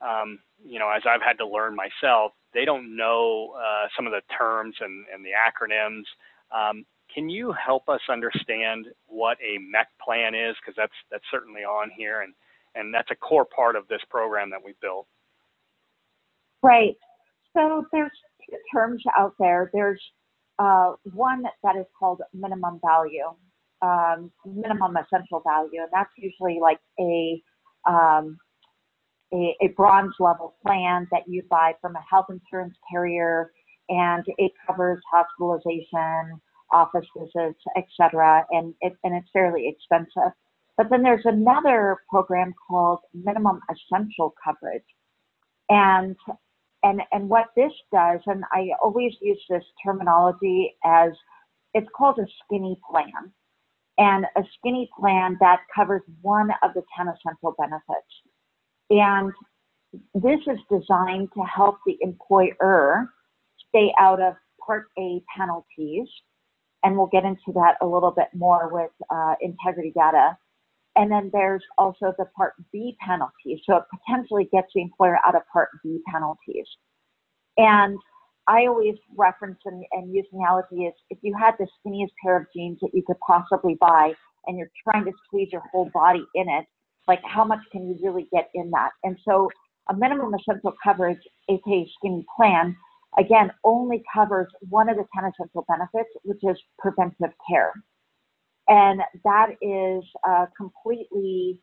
um, 0.00 0.38
you 0.64 0.78
know, 0.78 0.88
as 0.88 1.02
I've 1.04 1.22
had 1.22 1.38
to 1.38 1.46
learn 1.46 1.74
myself, 1.74 2.32
they 2.54 2.64
don't 2.64 2.96
know 2.96 3.54
uh, 3.56 3.88
some 3.96 4.06
of 4.06 4.12
the 4.12 4.22
terms 4.36 4.74
and, 4.80 5.04
and 5.12 5.24
the 5.24 5.30
acronyms. 5.30 6.04
Um, 6.54 6.84
can 7.14 7.28
you 7.28 7.52
help 7.52 7.88
us 7.88 8.00
understand 8.10 8.86
what 9.06 9.38
a 9.40 9.58
MEC 9.58 9.86
plan 10.04 10.34
is? 10.34 10.56
Because 10.60 10.74
that's 10.76 10.92
that's 11.10 11.24
certainly 11.30 11.62
on 11.62 11.90
here, 11.96 12.22
and 12.22 12.34
and 12.74 12.92
that's 12.92 13.10
a 13.10 13.16
core 13.16 13.44
part 13.46 13.76
of 13.76 13.88
this 13.88 14.00
program 14.10 14.50
that 14.50 14.60
we 14.64 14.74
built. 14.80 15.06
Right. 16.62 16.96
So 17.56 17.84
there's 17.92 18.10
two 18.48 18.56
terms 18.74 19.02
out 19.18 19.34
there. 19.38 19.70
There's 19.72 20.02
uh, 20.58 20.92
one 21.14 21.44
that 21.62 21.76
is 21.76 21.86
called 21.98 22.20
minimum 22.34 22.80
value, 22.84 23.34
um, 23.82 24.30
minimum 24.44 24.96
essential 24.96 25.42
value, 25.46 25.80
and 25.80 25.90
that's 25.92 26.10
usually 26.16 26.58
like 26.60 26.78
a, 27.00 27.42
um, 27.88 28.38
a, 29.32 29.56
a 29.60 29.68
bronze 29.76 30.14
level 30.20 30.54
plan 30.64 31.06
that 31.10 31.22
you 31.26 31.42
buy 31.50 31.74
from 31.80 31.96
a 31.96 32.04
health 32.08 32.26
insurance 32.30 32.74
carrier, 32.90 33.52
and 33.88 34.24
it 34.38 34.52
covers 34.66 35.00
hospitalization, 35.10 36.40
office 36.72 37.06
visits, 37.16 37.60
etc., 37.76 38.44
and 38.50 38.74
it, 38.80 38.94
and 39.04 39.14
it's 39.14 39.28
fairly 39.32 39.68
expensive. 39.68 40.32
But 40.76 40.88
then 40.90 41.02
there's 41.02 41.24
another 41.24 41.98
program 42.10 42.54
called 42.68 43.00
minimum 43.14 43.60
essential 43.70 44.34
coverage, 44.44 44.84
and 45.68 46.16
and 46.82 47.02
and 47.12 47.28
what 47.28 47.46
this 47.56 47.72
does, 47.92 48.20
and 48.26 48.44
I 48.52 48.68
always 48.82 49.12
use 49.20 49.42
this 49.48 49.64
terminology 49.84 50.74
as 50.84 51.12
it's 51.74 51.88
called 51.96 52.18
a 52.18 52.26
skinny 52.44 52.78
plan 52.90 53.32
and 53.98 54.26
a 54.36 54.42
skinny 54.58 54.90
plan 54.98 55.36
that 55.40 55.60
covers 55.74 56.02
one 56.22 56.50
of 56.62 56.74
the 56.74 56.82
10 56.96 57.08
essential 57.08 57.54
benefits. 57.58 58.12
And 58.90 59.32
this 60.14 60.40
is 60.46 60.58
designed 60.70 61.30
to 61.34 61.42
help 61.42 61.78
the 61.86 61.96
employer 62.00 63.08
stay 63.68 63.92
out 63.98 64.20
of 64.20 64.34
Part 64.64 64.86
A 64.98 65.22
penalties. 65.36 66.08
And 66.82 66.96
we'll 66.96 67.08
get 67.08 67.24
into 67.24 67.52
that 67.54 67.76
a 67.80 67.86
little 67.86 68.12
bit 68.12 68.28
more 68.34 68.72
with 68.72 68.90
uh, 69.10 69.34
integrity 69.40 69.92
data. 69.94 70.36
And 70.94 71.10
then 71.10 71.30
there's 71.32 71.62
also 71.78 72.14
the 72.18 72.26
Part 72.36 72.54
B 72.72 72.96
penalties. 73.06 73.60
So 73.66 73.76
it 73.76 73.84
potentially 73.90 74.48
gets 74.52 74.68
the 74.74 74.82
employer 74.82 75.18
out 75.26 75.34
of 75.34 75.42
Part 75.52 75.70
B 75.82 76.00
penalties. 76.10 76.66
And 77.56 77.98
I 78.48 78.66
always 78.66 78.94
reference 79.16 79.58
and, 79.64 79.84
and 79.92 80.14
use 80.14 80.26
analogy 80.32 80.84
is 80.84 80.94
if 81.10 81.18
you 81.22 81.34
had 81.36 81.54
the 81.58 81.66
skinniest 81.66 82.12
pair 82.22 82.36
of 82.36 82.46
jeans 82.54 82.78
that 82.80 82.90
you 82.94 83.02
could 83.04 83.18
possibly 83.26 83.76
buy 83.80 84.12
and 84.46 84.56
you're 84.56 84.70
trying 84.88 85.04
to 85.04 85.12
squeeze 85.26 85.48
your 85.50 85.62
whole 85.72 85.90
body 85.92 86.24
in 86.34 86.48
it, 86.48 86.66
like 87.08 87.20
how 87.24 87.44
much 87.44 87.60
can 87.72 87.88
you 87.88 87.96
really 88.02 88.28
get 88.32 88.50
in 88.54 88.70
that? 88.70 88.90
And 89.04 89.18
so 89.24 89.48
a 89.88 89.94
minimum 89.94 90.34
essential 90.34 90.74
coverage, 90.82 91.20
aka 91.48 91.90
skinny 91.98 92.24
plan, 92.36 92.76
again, 93.18 93.50
only 93.64 94.02
covers 94.12 94.48
one 94.68 94.88
of 94.88 94.96
the 94.96 95.04
10 95.14 95.24
essential 95.24 95.64
benefits, 95.68 96.10
which 96.24 96.40
is 96.42 96.60
preventive 96.78 97.32
care. 97.48 97.72
And 98.68 99.00
that 99.24 99.50
is 99.62 100.04
uh, 100.28 100.46
completely 100.56 101.60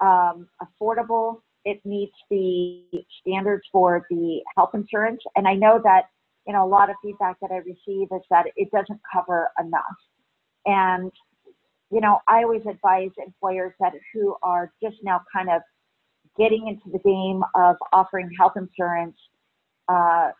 um, 0.00 0.48
affordable. 0.62 1.40
It 1.64 1.84
meets 1.84 2.16
the 2.30 2.82
standards 3.20 3.64
for 3.70 4.06
the 4.08 4.40
health 4.56 4.70
insurance. 4.74 5.20
And 5.36 5.46
I 5.46 5.54
know 5.54 5.80
that 5.84 6.04
you 6.46 6.52
know, 6.52 6.64
a 6.64 6.68
lot 6.68 6.90
of 6.90 6.96
feedback 7.02 7.36
that 7.40 7.50
I 7.50 7.56
receive 7.56 8.08
is 8.12 8.22
that 8.30 8.46
it 8.54 8.70
doesn't 8.70 9.00
cover 9.12 9.50
enough. 9.58 9.82
And, 10.64 11.10
you 11.90 12.00
know, 12.00 12.18
I 12.26 12.42
always 12.42 12.62
advise 12.68 13.10
employers 13.24 13.72
that 13.80 13.92
who 14.12 14.36
are 14.42 14.72
just 14.82 14.96
now 15.02 15.20
kind 15.32 15.50
of 15.50 15.62
getting 16.38 16.68
into 16.68 16.90
the 16.90 16.98
game 16.98 17.42
of 17.54 17.76
offering 17.92 18.30
health 18.38 18.54
insurance, 18.56 19.16
uh, 19.88 20.30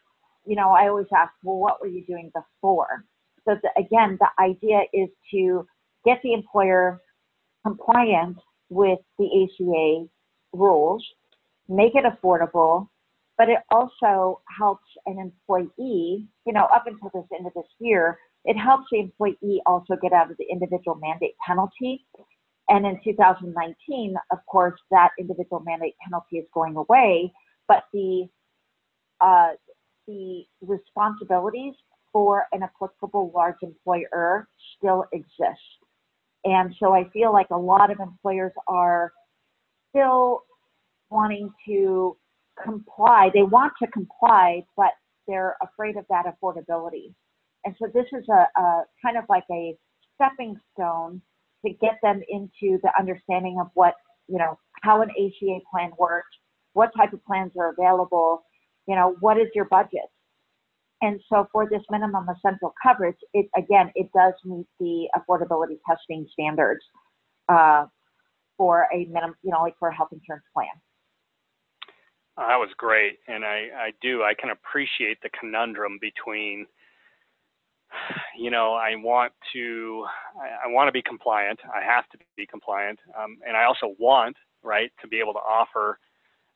you 0.45 0.57
know, 0.57 0.71
I 0.71 0.89
always 0.89 1.07
ask, 1.17 1.33
well, 1.43 1.57
what 1.57 1.81
were 1.81 1.89
you 1.89 2.05
doing 2.05 2.31
before? 2.35 3.05
So 3.47 3.57
the, 3.63 3.71
again, 3.81 4.19
the 4.21 4.29
idea 4.43 4.83
is 4.93 5.09
to 5.33 5.67
get 6.05 6.21
the 6.23 6.33
employer 6.33 7.01
compliant 7.65 8.39
with 8.69 8.99
the 9.19 9.27
ACA 9.27 10.09
rules, 10.53 11.05
make 11.69 11.95
it 11.95 12.05
affordable, 12.05 12.89
but 13.39 13.49
it 13.49 13.59
also 13.71 14.41
helps 14.57 14.87
an 15.07 15.19
employee, 15.19 16.27
you 16.47 16.53
know, 16.53 16.65
up 16.75 16.85
until 16.87 17.11
this 17.15 17.25
end 17.37 17.47
of 17.47 17.55
this 17.55 17.71
year, 17.79 18.19
it 18.47 18.57
helps 18.57 18.85
the 18.91 19.01
employee 19.01 19.61
also 19.67 19.97
get 20.01 20.13
out 20.13 20.31
of 20.31 20.37
the 20.39 20.47
individual 20.51 20.97
mandate 20.97 21.35
penalty. 21.45 22.07
And 22.69 22.87
in 22.87 22.99
2019, 23.05 24.15
of 24.31 24.39
course, 24.47 24.79
that 24.91 25.11
individual 25.19 25.61
mandate 25.61 25.95
penalty 26.03 26.39
is 26.39 26.47
going 26.55 26.77
away, 26.77 27.33
but 27.69 27.85
the 27.93 28.29
uh, 29.21 29.51
the 30.07 30.45
responsibilities 30.61 31.75
for 32.13 32.45
an 32.53 32.63
applicable 32.63 33.33
large 33.35 33.57
employer 33.63 34.49
still 34.77 35.05
exist. 35.13 35.61
And 36.45 36.75
so 36.79 36.93
I 36.93 37.09
feel 37.13 37.33
like 37.33 37.49
a 37.51 37.57
lot 37.57 37.91
of 37.91 37.99
employers 37.99 38.53
are 38.69 39.13
still 39.91 40.43
wanting 41.11 41.51
to 41.67 42.17
comply. 42.63 43.31
They 43.35 43.43
want 43.43 43.73
to 43.83 43.89
comply, 43.89 44.65
but 44.77 44.93
they're 45.27 45.57
afraid 45.61 45.97
of 45.97 46.05
that 46.11 46.27
affordability. 46.27 47.15
And 47.67 47.75
so 47.79 47.89
this 47.93 48.07
is 48.13 48.25
a, 48.29 48.61
a 48.61 48.85
kind 49.05 49.19
of 49.19 49.25
like 49.29 49.45
a 49.51 49.77
stepping 50.15 50.59
stone 50.73 51.21
to 51.67 51.73
get 51.73 51.99
them 52.03 52.23
into 52.29 52.79
the 52.83 52.91
understanding 52.99 53.59
of 53.61 53.67
what, 53.75 53.95
you 54.29 54.39
know, 54.39 54.59
how 54.83 55.03
an 55.03 55.11
ACA 55.11 55.59
plan 55.71 55.91
works, 55.99 56.31
what 56.73 56.91
type 56.97 57.13
of 57.13 57.25
plans 57.25 57.53
are 57.59 57.75
available, 57.77 58.45
you 58.87 58.95
know, 58.95 59.17
what 59.21 59.37
is 59.37 59.49
your 59.55 59.65
budget? 59.65 60.09
And 61.03 61.21
so 61.29 61.49
for 61.53 61.69
this 61.69 61.83
minimum 61.91 62.27
essential 62.29 62.73
coverage, 62.83 63.17
it 63.35 63.47
again, 63.57 63.91
it 63.95 64.09
does 64.15 64.33
meet 64.45 64.67
the 64.81 65.09
affordability 65.15 65.79
testing 65.89 66.27
standards 66.33 66.81
uh, 67.49 67.87
for 68.57 68.87
a 68.95 69.05
minimum, 69.07 69.35
you 69.43 69.51
know, 69.51 69.61
like 69.61 69.75
for 69.79 69.89
a 69.89 69.95
health 69.95 70.11
insurance 70.13 70.45
plan. 70.55 70.69
That 72.39 72.57
was 72.57 72.69
great, 72.77 73.19
and 73.29 73.45
I, 73.45 73.69
I 73.77 73.93
do 74.03 74.23
I 74.23 74.35
can 74.35 74.51
appreciate 74.51 75.19
the 75.23 75.31
conundrum 75.39 75.99
between, 76.01 76.67
you 78.39 78.51
know, 78.51 78.75
I 78.75 78.95
want 78.97 79.33
to 79.53 80.05
I, 80.41 80.69
I 80.69 80.73
want 80.73 80.89
to 80.89 80.93
be 80.93 81.03
compliant, 81.03 81.61
I 81.75 81.85
have 81.85 82.09
to 82.11 82.19
be 82.37 82.47
compliant, 82.47 82.99
um, 83.19 83.39
and 83.47 83.57
I 83.57 83.65
also 83.65 83.95
want 83.99 84.37
right 84.63 84.91
to 85.03 85.09
be 85.09 85.21
able 85.21 85.33
to 85.35 85.41
offer 85.41 85.99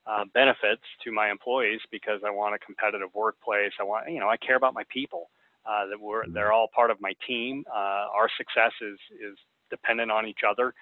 uh, 0.06 0.25
benefits 0.35 0.82
to 1.04 1.12
my 1.12 1.30
employees 1.30 1.80
because 1.90 2.20
I 2.26 2.30
want 2.30 2.54
a 2.54 2.59
competitive 2.59 3.09
workplace. 3.14 3.73
I 3.80 3.85
want 3.85 4.11
you 4.11 4.20
know 4.20 4.28
I 4.28 4.37
care 4.37 4.56
about 4.56 4.75
my 4.75 4.85
people. 4.92 5.30
Uh, 5.66 5.87
that 5.87 6.00
we're 6.00 6.25
they're 6.32 6.52
all 6.52 6.68
part 6.75 6.90
of 6.90 7.00
my 7.00 7.12
team. 7.26 7.64
Uh, 7.73 8.09
our 8.14 8.28
success 8.37 8.73
is 8.80 8.99
is 9.20 9.37
dependent 9.70 10.11
on 10.11 10.26
each 10.26 10.40
other 10.49 10.75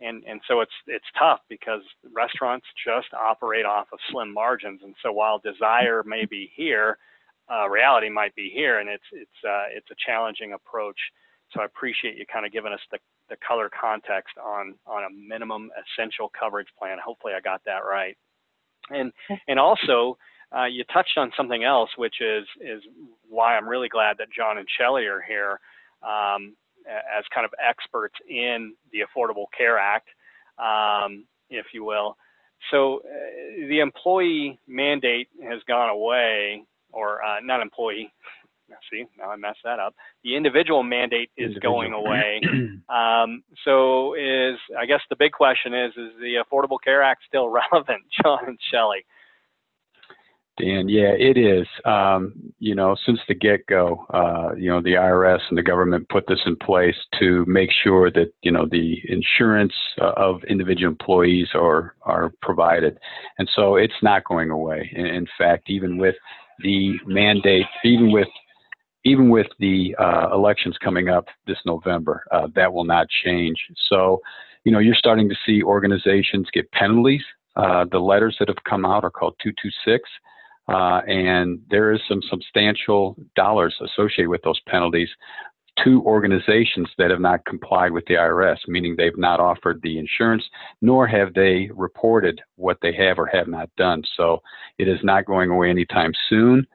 and 0.00 0.24
and 0.24 0.40
so 0.48 0.60
it's 0.60 0.72
it's 0.86 1.04
tough 1.18 1.40
because 1.48 1.82
restaurants 2.12 2.66
just 2.84 3.08
operate 3.14 3.64
off 3.64 3.86
of 3.92 3.98
slim 4.10 4.32
margins 4.32 4.80
and 4.82 4.94
so 5.02 5.12
while 5.12 5.38
desire 5.38 6.02
may 6.04 6.24
be 6.24 6.50
here 6.54 6.98
uh, 7.52 7.68
reality 7.68 8.08
might 8.08 8.34
be 8.34 8.50
here 8.52 8.80
and 8.80 8.88
it's 8.88 9.04
it's 9.12 9.44
uh, 9.46 9.64
it's 9.74 9.90
a 9.90 9.94
challenging 10.06 10.52
approach 10.52 10.98
so 11.52 11.60
I 11.60 11.64
appreciate 11.64 12.16
you 12.16 12.24
kind 12.30 12.46
of 12.46 12.52
giving 12.52 12.72
us 12.72 12.80
the, 12.90 12.98
the 13.28 13.36
color 13.46 13.70
context 13.70 14.34
on 14.42 14.74
on 14.86 15.04
a 15.04 15.10
minimum 15.10 15.70
essential 15.76 16.30
coverage 16.38 16.68
plan 16.78 16.98
hopefully 17.04 17.34
I 17.36 17.40
got 17.40 17.62
that 17.66 17.84
right 17.88 18.16
and 18.90 19.12
and 19.48 19.58
also 19.58 20.16
uh, 20.56 20.66
you 20.66 20.84
touched 20.92 21.16
on 21.18 21.32
something 21.36 21.64
else 21.64 21.90
which 21.96 22.20
is 22.20 22.44
is 22.60 22.82
why 23.28 23.56
I'm 23.56 23.68
really 23.68 23.88
glad 23.88 24.16
that 24.18 24.28
John 24.36 24.58
and 24.58 24.68
Shelley 24.78 25.06
are 25.06 25.22
here 25.22 25.60
um, 26.02 26.54
as 26.86 27.24
kind 27.34 27.44
of 27.46 27.52
experts 27.58 28.14
in 28.28 28.74
the 28.92 29.00
Affordable 29.00 29.46
Care 29.56 29.78
Act. 29.78 30.08
Um, 30.58 31.24
if 31.50 31.66
you 31.72 31.84
will. 31.84 32.16
So 32.70 32.98
uh, 32.98 33.68
the 33.68 33.80
employee 33.80 34.58
mandate 34.66 35.28
has 35.42 35.60
gone 35.68 35.90
away, 35.90 36.64
or 36.94 37.24
uh, 37.24 37.40
not 37.42 37.60
employee. 37.60 38.12
See, 38.90 39.04
now 39.18 39.30
I 39.30 39.36
messed 39.36 39.60
that 39.64 39.78
up. 39.78 39.94
The 40.22 40.34
individual 40.36 40.82
mandate 40.82 41.30
is 41.36 41.48
individual. 41.48 41.74
going 41.74 41.92
away. 41.92 42.40
um, 42.88 43.42
so 43.64 44.14
is 44.14 44.58
I 44.78 44.86
guess 44.86 45.00
the 45.10 45.16
big 45.16 45.32
question 45.32 45.74
is: 45.74 45.92
Is 45.92 46.12
the 46.18 46.42
Affordable 46.42 46.78
Care 46.82 47.02
Act 47.02 47.22
still 47.28 47.48
relevant, 47.72 48.02
John 48.22 48.40
and 48.46 48.58
Shelley? 48.72 49.04
Dan, 50.56 50.88
yeah, 50.88 51.12
it 51.18 51.36
is. 51.36 51.66
Um, 51.84 52.32
you 52.60 52.76
know, 52.76 52.94
since 53.04 53.18
the 53.26 53.34
get-go, 53.34 54.06
uh, 54.14 54.54
you 54.56 54.70
know, 54.70 54.80
the 54.80 54.92
IRS 54.92 55.40
and 55.48 55.58
the 55.58 55.64
government 55.64 56.08
put 56.10 56.28
this 56.28 56.38
in 56.46 56.54
place 56.54 56.94
to 57.18 57.44
make 57.48 57.70
sure 57.82 58.08
that 58.12 58.32
you 58.42 58.52
know 58.52 58.66
the 58.70 59.00
insurance 59.08 59.74
uh, 60.00 60.12
of 60.16 60.44
individual 60.44 60.92
employees 60.92 61.48
are 61.54 61.96
are 62.02 62.32
provided, 62.40 62.98
and 63.38 63.50
so 63.54 63.74
it's 63.74 64.00
not 64.02 64.24
going 64.24 64.50
away. 64.50 64.90
In, 64.94 65.06
in 65.06 65.26
fact, 65.36 65.70
even 65.70 65.98
with 65.98 66.14
the 66.60 66.94
mandate, 67.06 67.66
even 67.84 68.12
with 68.12 68.28
even 69.04 69.28
with 69.28 69.48
the 69.58 69.94
uh, 69.98 70.28
elections 70.32 70.76
coming 70.82 71.08
up 71.10 71.26
this 71.46 71.58
November, 71.66 72.24
uh, 72.32 72.48
that 72.54 72.72
will 72.72 72.84
not 72.84 73.06
change. 73.22 73.56
So, 73.90 74.20
you 74.64 74.72
know, 74.72 74.78
you're 74.78 74.94
starting 74.94 75.28
to 75.28 75.34
see 75.44 75.62
organizations 75.62 76.48
get 76.54 76.70
penalties. 76.72 77.20
Uh, 77.54 77.84
the 77.92 77.98
letters 77.98 78.34
that 78.38 78.48
have 78.48 78.64
come 78.68 78.86
out 78.86 79.04
are 79.04 79.10
called 79.10 79.34
226. 79.42 80.08
Uh, 80.66 81.02
and 81.06 81.60
there 81.68 81.92
is 81.92 82.00
some 82.08 82.22
substantial 82.30 83.14
dollars 83.36 83.74
associated 83.82 84.28
with 84.28 84.40
those 84.42 84.60
penalties 84.66 85.10
to 85.82 86.02
organizations 86.02 86.88
that 86.98 87.10
have 87.10 87.20
not 87.20 87.44
complied 87.46 87.92
with 87.92 88.04
the 88.06 88.14
IRS, 88.14 88.58
meaning 88.68 88.94
they've 88.96 89.18
not 89.18 89.40
offered 89.40 89.80
the 89.82 89.98
insurance, 89.98 90.44
nor 90.80 91.06
have 91.06 91.34
they 91.34 91.68
reported 91.74 92.40
what 92.56 92.78
they 92.82 92.92
have 92.94 93.18
or 93.18 93.26
have 93.26 93.48
not 93.48 93.68
done. 93.76 94.02
So 94.16 94.40
it 94.78 94.88
is 94.88 94.98
not 95.02 95.26
going 95.26 95.50
away 95.50 95.70
anytime 95.70 96.12
soon. 96.28 96.66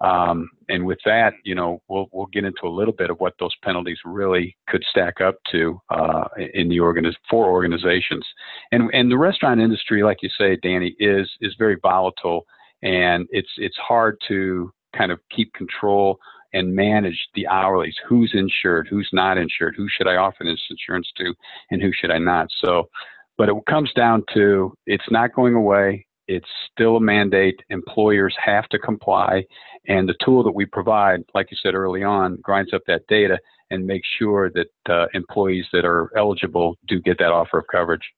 Um, 0.00 0.48
and 0.68 0.86
with 0.86 0.98
that, 1.04 1.32
you 1.44 1.56
know, 1.56 1.82
we'll 1.88 2.06
we'll 2.12 2.26
get 2.26 2.44
into 2.44 2.66
a 2.66 2.68
little 2.68 2.94
bit 2.94 3.10
of 3.10 3.18
what 3.18 3.34
those 3.40 3.54
penalties 3.64 3.98
really 4.04 4.56
could 4.68 4.84
stack 4.88 5.20
up 5.20 5.34
to 5.50 5.80
uh, 5.90 6.24
in 6.54 6.68
the 6.68 6.76
organiz- 6.76 7.16
for 7.28 7.46
organizations. 7.46 8.24
And 8.70 8.90
and 8.92 9.10
the 9.10 9.18
restaurant 9.18 9.60
industry, 9.60 10.04
like 10.04 10.18
you 10.22 10.30
say, 10.38 10.56
Danny, 10.62 10.94
is 11.00 11.28
is 11.40 11.54
very 11.58 11.78
volatile 11.82 12.46
and 12.82 13.26
it's 13.30 13.50
it's 13.56 13.76
hard 13.76 14.18
to 14.28 14.72
kind 14.96 15.12
of 15.12 15.20
keep 15.34 15.52
control 15.52 16.18
and 16.52 16.74
manage 16.74 17.28
the 17.34 17.46
hourlies. 17.50 17.94
Who's 18.08 18.32
insured? 18.34 18.88
Who's 18.88 19.08
not 19.12 19.38
insured? 19.38 19.74
Who 19.76 19.86
should 19.88 20.06
I 20.06 20.16
offer 20.16 20.44
this 20.44 20.60
insurance 20.70 21.08
to, 21.16 21.34
and 21.70 21.82
who 21.82 21.90
should 21.92 22.10
I 22.10 22.18
not? 22.18 22.48
So, 22.64 22.88
but 23.36 23.48
it 23.48 23.54
comes 23.68 23.92
down 23.94 24.24
to 24.34 24.72
it's 24.86 25.10
not 25.10 25.34
going 25.34 25.54
away. 25.54 26.06
It's 26.26 26.48
still 26.72 26.96
a 26.96 27.00
mandate. 27.00 27.60
Employers 27.70 28.36
have 28.44 28.68
to 28.68 28.78
comply, 28.78 29.44
and 29.86 30.08
the 30.08 30.16
tool 30.24 30.42
that 30.44 30.54
we 30.54 30.66
provide, 30.66 31.20
like 31.34 31.50
you 31.50 31.56
said 31.62 31.74
early 31.74 32.02
on, 32.02 32.38
grinds 32.42 32.74
up 32.74 32.82
that 32.86 33.06
data 33.08 33.38
and 33.70 33.86
makes 33.86 34.08
sure 34.18 34.50
that 34.50 34.92
uh, 34.92 35.06
employees 35.14 35.66
that 35.72 35.84
are 35.84 36.10
eligible 36.16 36.76
do 36.86 37.00
get 37.00 37.18
that 37.18 37.32
offer 37.32 37.58
of 37.58 37.66
coverage. 37.70 38.12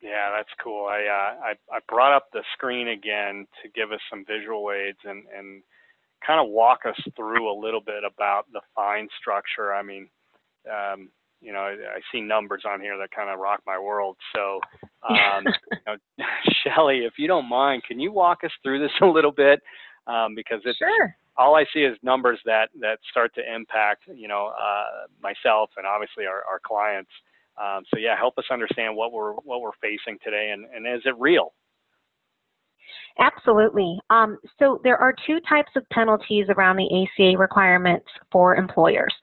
Yeah, 0.00 0.30
that's 0.36 0.50
cool. 0.62 0.86
I, 0.86 1.02
uh, 1.02 1.40
I 1.42 1.76
I 1.76 1.78
brought 1.88 2.14
up 2.14 2.28
the 2.32 2.42
screen 2.52 2.88
again 2.88 3.46
to 3.62 3.68
give 3.70 3.90
us 3.90 4.00
some 4.08 4.24
visual 4.24 4.70
aids 4.70 4.98
and 5.04 5.24
and 5.36 5.62
kind 6.26 6.40
of 6.40 6.50
walk 6.50 6.80
us 6.86 6.98
through 7.14 7.50
a 7.50 7.56
little 7.58 7.80
bit 7.80 8.02
about 8.04 8.44
the 8.52 8.60
fine 8.74 9.08
structure. 9.20 9.72
I 9.72 9.82
mean, 9.82 10.08
um, 10.70 11.08
you 11.40 11.52
know, 11.52 11.60
I, 11.60 11.72
I 11.72 12.00
see 12.10 12.20
numbers 12.20 12.62
on 12.68 12.80
here 12.80 12.98
that 12.98 13.10
kind 13.10 13.30
of 13.30 13.38
rock 13.38 13.60
my 13.66 13.78
world. 13.78 14.16
So, 14.34 14.60
um, 15.08 15.44
you 15.70 15.78
know, 15.86 15.96
Shelley, 16.64 17.00
if 17.04 17.14
you 17.18 17.28
don't 17.28 17.48
mind, 17.48 17.84
can 17.84 18.00
you 18.00 18.12
walk 18.12 18.44
us 18.44 18.50
through 18.62 18.80
this 18.80 18.92
a 19.02 19.06
little 19.06 19.32
bit? 19.32 19.62
Um, 20.06 20.34
because 20.36 20.60
it's 20.64 20.78
sure. 20.78 21.16
all 21.36 21.56
I 21.56 21.64
see 21.74 21.80
is 21.80 21.96
numbers 22.02 22.38
that 22.44 22.70
that 22.80 22.98
start 23.10 23.34
to 23.34 23.54
impact, 23.54 24.04
you 24.14 24.28
know, 24.28 24.52
uh, 24.56 25.06
myself 25.20 25.70
and 25.76 25.84
obviously 25.84 26.26
our, 26.26 26.44
our 26.48 26.60
clients. 26.64 27.10
Um, 27.60 27.84
so 27.92 27.98
yeah, 27.98 28.16
help 28.16 28.38
us 28.38 28.44
understand 28.50 28.94
what 28.94 29.12
we're 29.12 29.32
what 29.32 29.62
we're 29.62 29.76
facing 29.80 30.18
today, 30.22 30.50
and, 30.52 30.66
and 30.72 30.86
is 30.86 31.02
it 31.06 31.14
real? 31.18 31.54
Absolutely. 33.18 33.98
Um, 34.10 34.38
so 34.58 34.80
there 34.84 34.98
are 34.98 35.14
two 35.26 35.40
types 35.48 35.70
of 35.74 35.88
penalties 35.90 36.46
around 36.50 36.76
the 36.76 37.08
ACA 37.18 37.38
requirements 37.38 38.06
for 38.30 38.56
employers. 38.56 39.14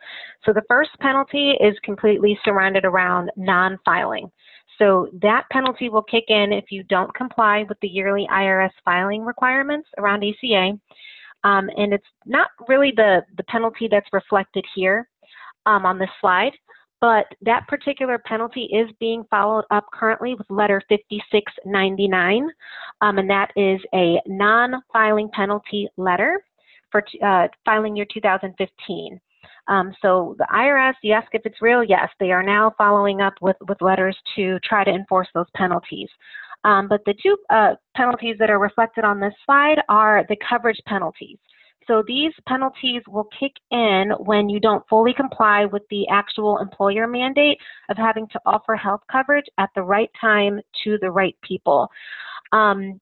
So 0.46 0.52
the 0.52 0.64
first 0.68 0.90
penalty 1.00 1.52
is 1.62 1.76
completely 1.84 2.38
surrounded 2.44 2.86
around 2.86 3.32
non-filing. 3.38 4.32
So 4.80 5.10
that 5.22 5.44
penalty 5.52 5.90
will 5.90 6.02
kick 6.02 6.26
in 6.30 6.52
if 6.52 6.66
you 6.72 6.84
don't 6.84 7.14
comply 7.14 7.66
with 7.70 7.80
the 7.82 7.88
yearly 7.88 8.28
IRS 8.32 8.72
filing 8.84 9.24
requirements 9.24 9.88
around 10.00 10.24
ACA. 10.24 10.72
Um, 11.44 11.70
and 11.78 11.94
it's 11.94 12.08
not 12.26 12.48
really 12.68 12.92
the, 12.96 13.22
the 13.38 13.44
penalty 13.44 13.88
that's 13.92 14.08
reflected 14.12 14.66
here 14.74 15.08
um, 15.68 15.86
on 15.86 16.00
this 16.00 16.10
slide 16.20 16.54
but 17.04 17.26
that 17.42 17.68
particular 17.68 18.18
penalty 18.18 18.70
is 18.72 18.90
being 18.98 19.26
followed 19.30 19.66
up 19.72 19.86
currently 19.92 20.36
with 20.36 20.50
letter 20.50 20.82
5699, 20.88 22.50
um, 23.02 23.18
and 23.18 23.30
that 23.30 23.52
is 23.58 23.82
a 23.94 24.22
non-filing 24.26 25.28
penalty 25.34 25.90
letter 25.98 26.42
for 26.94 27.04
uh, 27.22 27.50
filing 27.66 27.98
year 27.98 28.06
2015. 28.14 29.20
Um, 29.68 29.94
so 30.02 30.38
the 30.40 30.48
IRS, 30.50 30.94
yes, 31.04 31.24
if 31.34 31.42
it's 31.44 31.62
real, 31.62 31.84
yes, 31.84 32.08
they 32.22 32.32
are 32.32 32.42
now 32.42 32.74
following 32.78 33.20
up 33.20 33.34
with, 33.42 33.58
with 33.68 33.82
letters 33.82 34.18
to 34.38 34.58
try 34.64 34.86
to 34.86 34.92
enforce 34.92 35.28
those 35.34 35.48
penalties. 35.58 36.08
Um, 36.64 36.88
but 36.88 37.02
the 37.06 37.16
two 37.22 37.36
uh, 37.50 37.74
penalties 37.98 38.38
that 38.40 38.50
are 38.50 38.60
reflected 38.60 39.04
on 39.04 39.20
this 39.20 39.34
slide 39.46 39.80
are 39.90 40.24
the 40.30 40.38
coverage 40.48 40.80
penalties. 40.88 41.38
So 41.88 42.04
these 42.06 42.34
penalties 42.48 43.02
will 43.08 43.28
kick 43.40 43.54
in 43.72 44.12
when 44.20 44.50
you 44.50 44.60
don't 44.60 44.88
fully 44.90 45.14
comply 45.14 45.66
with 45.66 45.84
the 45.90 46.08
actual 46.10 46.60
employer 46.60 47.08
mandate 47.08 47.58
of 47.90 47.98
having 47.98 48.28
to 48.30 48.40
offer 48.46 48.76
health 48.76 49.02
coverage 49.12 49.46
at 49.58 49.70
the 49.76 49.84
right 49.84 50.10
time 50.20 50.60
to 50.84 50.98
the 51.02 51.12
right 51.12 51.36
people. 51.42 51.90
Um, 52.52 53.00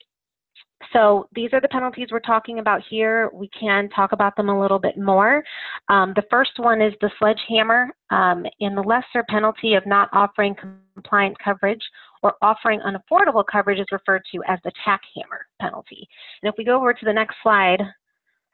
so 0.94 1.28
these 1.34 1.50
are 1.54 1.62
the 1.62 1.68
penalties 1.68 2.08
we're 2.12 2.20
talking 2.20 2.60
about 2.60 2.82
here. 2.90 3.30
We 3.34 3.50
can 3.50 3.90
talk 3.90 4.12
about 4.12 4.36
them 4.36 4.50
a 4.50 4.60
little 4.60 4.80
bit 4.80 4.98
more. 4.98 5.44
Um, 5.90 6.14
the 6.16 6.24
first 6.30 6.52
one 6.58 6.82
is 6.82 6.94
the 7.02 7.12
sledgehammer 7.20 7.90
um, 8.10 8.46
and 8.60 8.76
the 8.76 8.82
lesser 8.82 9.24
penalty 9.30 9.76
of 9.76 9.86
not 9.86 10.10
offering 10.12 10.56
compliant 10.96 11.38
coverage 11.44 11.82
or 12.24 12.34
offering 12.42 12.80
unaffordable 12.82 13.44
coverage 13.50 13.80
is 13.80 13.86
referred 13.92 14.22
to 14.32 14.42
as 14.48 14.60
the 14.64 14.72
tack 14.84 15.02
hammer 15.16 15.46
penalty. 15.60 16.08
And 16.42 16.52
if 16.52 16.56
we 16.58 16.66
go 16.66 16.78
over 16.78 16.94
to 16.94 17.06
the 17.06 17.14
next 17.14 17.36
slide, 17.44 17.82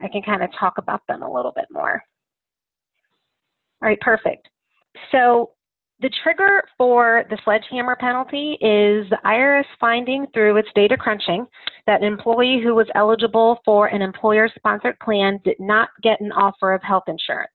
I 0.01 0.07
can 0.07 0.21
kind 0.21 0.43
of 0.43 0.49
talk 0.59 0.77
about 0.77 1.01
them 1.07 1.23
a 1.23 1.31
little 1.31 1.51
bit 1.55 1.65
more. 1.71 2.01
All 3.81 3.89
right, 3.89 3.99
perfect. 3.99 4.47
So 5.11 5.51
the 5.99 6.11
trigger 6.23 6.61
for 6.77 7.25
the 7.29 7.37
sledgehammer 7.43 7.95
penalty 7.95 8.53
is 8.61 9.09
the 9.09 9.17
IRS 9.25 9.65
finding 9.79 10.27
through 10.33 10.57
its 10.57 10.69
data 10.75 10.95
crunching 10.95 11.47
that 11.87 12.01
an 12.01 12.07
employee 12.07 12.61
who 12.63 12.75
was 12.75 12.87
eligible 12.93 13.59
for 13.65 13.87
an 13.87 14.01
employer-sponsored 14.01 14.99
plan 14.99 15.39
did 15.43 15.59
not 15.59 15.89
get 16.03 16.21
an 16.21 16.31
offer 16.31 16.73
of 16.73 16.83
health 16.83 17.05
insurance. 17.07 17.51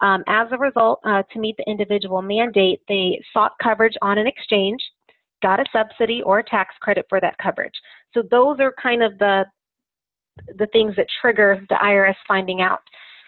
Um, 0.00 0.22
as 0.28 0.48
a 0.52 0.58
result, 0.58 1.00
uh, 1.04 1.22
to 1.32 1.38
meet 1.40 1.56
the 1.56 1.68
individual 1.68 2.22
mandate, 2.22 2.80
they 2.88 3.20
sought 3.32 3.52
coverage 3.62 3.94
on 4.02 4.18
an 4.18 4.26
exchange, 4.26 4.80
got 5.42 5.60
a 5.60 5.64
subsidy 5.72 6.22
or 6.22 6.40
a 6.40 6.44
tax 6.44 6.74
credit 6.80 7.06
for 7.08 7.20
that 7.20 7.36
coverage. 7.42 7.74
So 8.12 8.22
those 8.30 8.58
are 8.60 8.74
kind 8.80 9.02
of 9.02 9.18
the 9.18 9.44
the 10.56 10.66
things 10.72 10.94
that 10.96 11.06
trigger 11.20 11.64
the 11.68 11.76
IRS 11.76 12.16
finding 12.26 12.60
out 12.60 12.80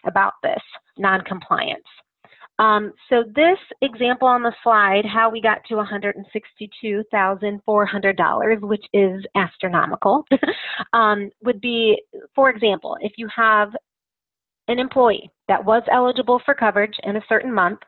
about 0.07 0.35
this 0.43 0.63
noncompliance. 0.99 1.85
Um, 2.59 2.95
so 3.11 3.23
this 3.35 3.59
example 3.83 4.27
on 4.27 4.43
the 4.43 4.55
slide, 4.63 5.05
how 5.05 5.29
we 5.29 5.43
got 5.43 5.63
to 5.69 5.75
$162,400, 5.75 8.61
which 8.63 8.85
is 8.95 9.23
astronomical, 9.35 10.25
um, 10.95 11.29
would 11.45 11.61
be, 11.61 12.03
for 12.35 12.49
example, 12.49 12.97
if 13.01 13.13
you 13.19 13.29
have 13.35 13.77
an 14.69 14.79
employee 14.79 15.31
that 15.49 15.65
was 15.65 15.83
eligible 15.93 16.41
for 16.45 16.55
coverage 16.55 16.95
in 17.03 17.17
a 17.17 17.25
certain 17.29 17.53
month, 17.53 17.81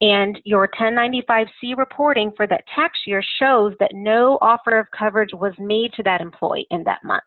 and 0.00 0.40
your 0.44 0.68
1095-C 0.80 1.74
reporting 1.74 2.32
for 2.36 2.46
that 2.46 2.64
tax 2.74 2.98
year 3.06 3.22
shows 3.38 3.74
that 3.80 3.90
no 3.92 4.38
offer 4.40 4.78
of 4.78 4.86
coverage 4.96 5.34
was 5.34 5.52
made 5.58 5.92
to 5.94 6.02
that 6.04 6.22
employee 6.22 6.66
in 6.70 6.84
that 6.84 7.04
month. 7.04 7.24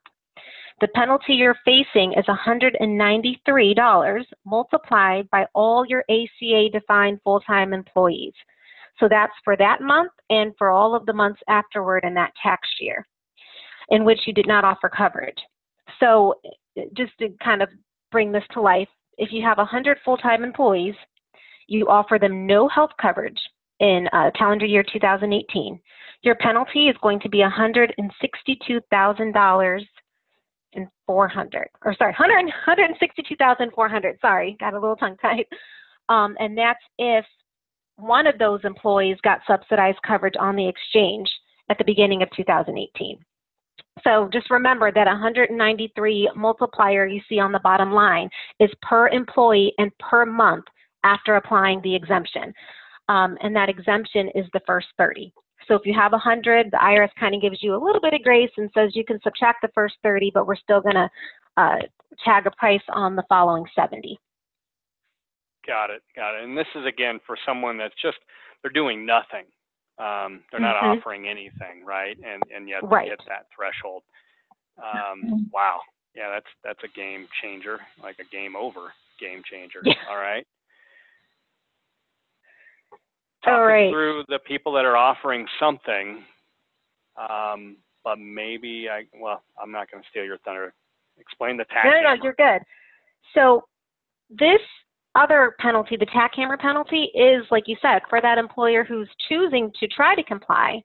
The 0.81 0.87
penalty 0.89 1.33
you're 1.33 1.57
facing 1.65 2.13
is 2.13 2.25
$193 2.25 4.25
multiplied 4.45 5.29
by 5.29 5.45
all 5.53 5.85
your 5.87 6.03
ACA 6.09 6.69
defined 6.71 7.19
full-time 7.23 7.73
employees. 7.73 8.33
So 8.99 9.07
that's 9.09 9.33
for 9.43 9.57
that 9.57 9.81
month 9.81 10.11
and 10.29 10.53
for 10.57 10.69
all 10.69 10.95
of 10.95 11.05
the 11.05 11.13
months 11.13 11.41
afterward 11.47 12.03
in 12.03 12.13
that 12.15 12.33
tax 12.41 12.67
year 12.79 13.05
in 13.89 14.05
which 14.05 14.21
you 14.25 14.33
did 14.33 14.47
not 14.47 14.63
offer 14.63 14.89
coverage. 14.89 15.37
So 15.99 16.35
just 16.95 17.11
to 17.19 17.29
kind 17.43 17.61
of 17.61 17.69
bring 18.11 18.31
this 18.31 18.45
to 18.53 18.61
life, 18.61 18.87
if 19.17 19.31
you 19.31 19.43
have 19.43 19.57
100 19.57 19.97
full-time 20.03 20.43
employees, 20.43 20.95
you 21.67 21.87
offer 21.87 22.17
them 22.19 22.47
no 22.47 22.67
health 22.67 22.91
coverage 23.01 23.39
in 23.79 24.07
uh, 24.13 24.29
calendar 24.37 24.65
year 24.65 24.83
2018, 24.83 25.79
your 26.21 26.35
penalty 26.35 26.87
is 26.87 26.95
going 27.01 27.19
to 27.19 27.29
be 27.29 27.39
$162,000 27.39 29.85
and 30.75 30.87
400, 31.07 31.69
or 31.83 31.95
sorry, 31.95 32.11
100, 32.17 32.45
162,400. 32.45 34.17
Sorry, 34.21 34.57
got 34.59 34.73
a 34.73 34.79
little 34.79 34.95
tongue 34.95 35.17
tied. 35.21 35.45
Um, 36.09 36.35
and 36.39 36.57
that's 36.57 36.83
if 36.97 37.25
one 37.97 38.27
of 38.27 38.37
those 38.39 38.59
employees 38.63 39.17
got 39.23 39.39
subsidized 39.47 39.99
coverage 40.05 40.35
on 40.39 40.55
the 40.55 40.67
exchange 40.67 41.29
at 41.69 41.77
the 41.77 41.83
beginning 41.83 42.21
of 42.21 42.29
2018. 42.35 43.17
So 44.03 44.29
just 44.33 44.49
remember 44.49 44.91
that 44.91 45.07
193 45.07 46.31
multiplier 46.35 47.05
you 47.05 47.21
see 47.29 47.39
on 47.39 47.51
the 47.51 47.59
bottom 47.59 47.91
line 47.91 48.29
is 48.59 48.69
per 48.81 49.07
employee 49.09 49.73
and 49.77 49.91
per 49.99 50.25
month 50.25 50.65
after 51.03 51.35
applying 51.35 51.81
the 51.81 51.95
exemption. 51.95 52.53
Um, 53.09 53.37
and 53.41 53.55
that 53.55 53.69
exemption 53.69 54.29
is 54.35 54.45
the 54.53 54.61
first 54.65 54.87
30. 54.97 55.33
So 55.67 55.75
if 55.75 55.85
you 55.85 55.93
have 55.93 56.11
100, 56.11 56.71
the 56.71 56.77
IRS 56.77 57.09
kind 57.19 57.35
of 57.35 57.41
gives 57.41 57.61
you 57.61 57.75
a 57.75 57.83
little 57.83 58.01
bit 58.01 58.13
of 58.13 58.23
grace 58.23 58.51
and 58.57 58.69
says 58.73 58.95
you 58.95 59.05
can 59.05 59.19
subtract 59.23 59.61
the 59.61 59.69
first 59.73 59.95
30, 60.03 60.31
but 60.33 60.47
we're 60.47 60.55
still 60.55 60.81
going 60.81 60.95
to 60.95 61.09
uh, 61.57 61.77
tag 62.23 62.47
a 62.47 62.51
price 62.51 62.81
on 62.89 63.15
the 63.15 63.23
following 63.29 63.65
70. 63.75 64.19
Got 65.65 65.89
it, 65.91 66.01
got 66.15 66.35
it. 66.35 66.43
And 66.43 66.57
this 66.57 66.67
is 66.75 66.85
again 66.85 67.19
for 67.25 67.37
someone 67.45 67.77
that's 67.77 67.95
just 68.01 68.17
they're 68.61 68.71
doing 68.71 69.05
nothing. 69.05 69.45
Um, 69.97 70.43
they're 70.51 70.59
not 70.59 70.75
Mhm. 70.75 70.97
offering 70.99 71.27
anything, 71.27 71.85
right? 71.85 72.17
And 72.25 72.43
and 72.53 72.67
yet 72.67 72.83
Right. 72.83 73.05
they 73.05 73.09
hit 73.11 73.21
that 73.27 73.45
threshold. 73.55 74.03
Mm-hmm. 74.79 75.23
Um, 75.29 75.49
wow, 75.53 75.79
yeah, 76.15 76.29
that's 76.29 76.47
that's 76.63 76.83
a 76.83 76.87
game 76.89 77.27
changer, 77.41 77.79
like 78.01 78.19
a 78.19 78.25
game 78.25 78.55
over 78.55 78.93
game 79.19 79.41
changer. 79.43 79.81
Yeah. 79.85 79.93
All 80.09 80.17
right. 80.17 80.45
All 83.45 83.53
Talk 83.53 83.61
us 83.61 83.67
right. 83.67 83.91
Through 83.91 84.23
the 84.29 84.39
people 84.39 84.73
that 84.73 84.85
are 84.85 84.97
offering 84.97 85.45
something, 85.59 86.23
um, 87.17 87.77
but 88.03 88.17
maybe 88.19 88.87
I 88.89 89.03
well, 89.19 89.43
I'm 89.61 89.71
not 89.71 89.91
going 89.91 90.03
to 90.03 90.09
steal 90.09 90.23
your 90.23 90.37
thunder. 90.39 90.73
Explain 91.17 91.57
the 91.57 91.65
tax. 91.65 91.85
No, 91.85 91.91
no, 91.91 92.15
no, 92.15 92.23
you're 92.23 92.33
good. 92.33 92.61
So 93.33 93.63
this 94.29 94.61
other 95.15 95.55
penalty, 95.59 95.95
the 95.95 96.07
tack 96.07 96.31
hammer 96.35 96.57
penalty, 96.57 97.11
is 97.13 97.45
like 97.51 97.63
you 97.67 97.75
said, 97.81 98.01
for 98.09 98.19
that 98.21 98.37
employer 98.37 98.83
who's 98.83 99.09
choosing 99.29 99.71
to 99.79 99.87
try 99.87 100.15
to 100.15 100.23
comply, 100.23 100.81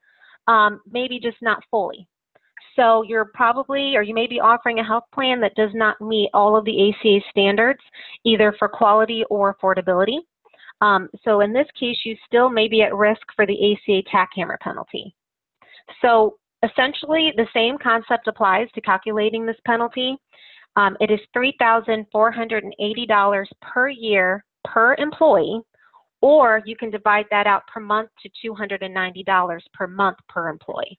um, 0.47 0.81
maybe 0.91 1.19
just 1.19 1.39
not 1.41 1.63
fully. 1.71 2.07
So 2.77 3.03
you're 3.03 3.31
probably, 3.35 3.97
or 3.97 4.03
you 4.03 4.15
may 4.15 4.27
be 4.27 4.39
offering 4.39 4.79
a 4.79 4.85
health 4.85 5.05
plan 5.13 5.41
that 5.41 5.55
does 5.57 5.71
not 5.75 6.01
meet 6.01 6.31
all 6.33 6.57
of 6.57 6.65
the 6.65 6.91
ACA 6.91 7.19
standards, 7.31 7.81
either 8.25 8.55
for 8.59 8.69
quality 8.69 9.25
or 9.31 9.55
affordability. 9.55 10.19
Um, 10.81 11.09
so 11.25 11.41
in 11.41 11.53
this 11.53 11.67
case, 11.79 11.99
you 12.05 12.17
still 12.27 12.49
may 12.49 12.69
be 12.69 12.83
at 12.83 12.95
risk 12.95 13.23
for 13.35 13.47
the 13.47 13.73
ACA 13.73 14.03
tack 14.11 14.31
hammer 14.35 14.59
penalty. 14.63 15.15
So 16.03 16.37
essentially, 16.63 17.33
the 17.37 17.49
same 17.53 17.77
concept 17.79 18.29
applies 18.29 18.69
to 18.75 18.81
calculating 18.81 19.45
this 19.45 19.57
penalty. 19.67 20.17
Um, 20.77 20.97
it 21.01 21.11
is 21.11 21.19
$3,480 21.37 23.47
per 23.63 23.89
year 23.89 24.45
per 24.65 24.95
employee, 24.95 25.61
or 26.21 26.63
you 26.65 26.77
can 26.77 26.91
divide 26.91 27.27
that 27.31 27.47
out 27.47 27.67
per 27.67 27.81
month 27.81 28.11
to 28.23 28.31
$290 28.49 29.61
per 29.73 29.87
month 29.87 30.19
per 30.29 30.49
employee. 30.49 30.99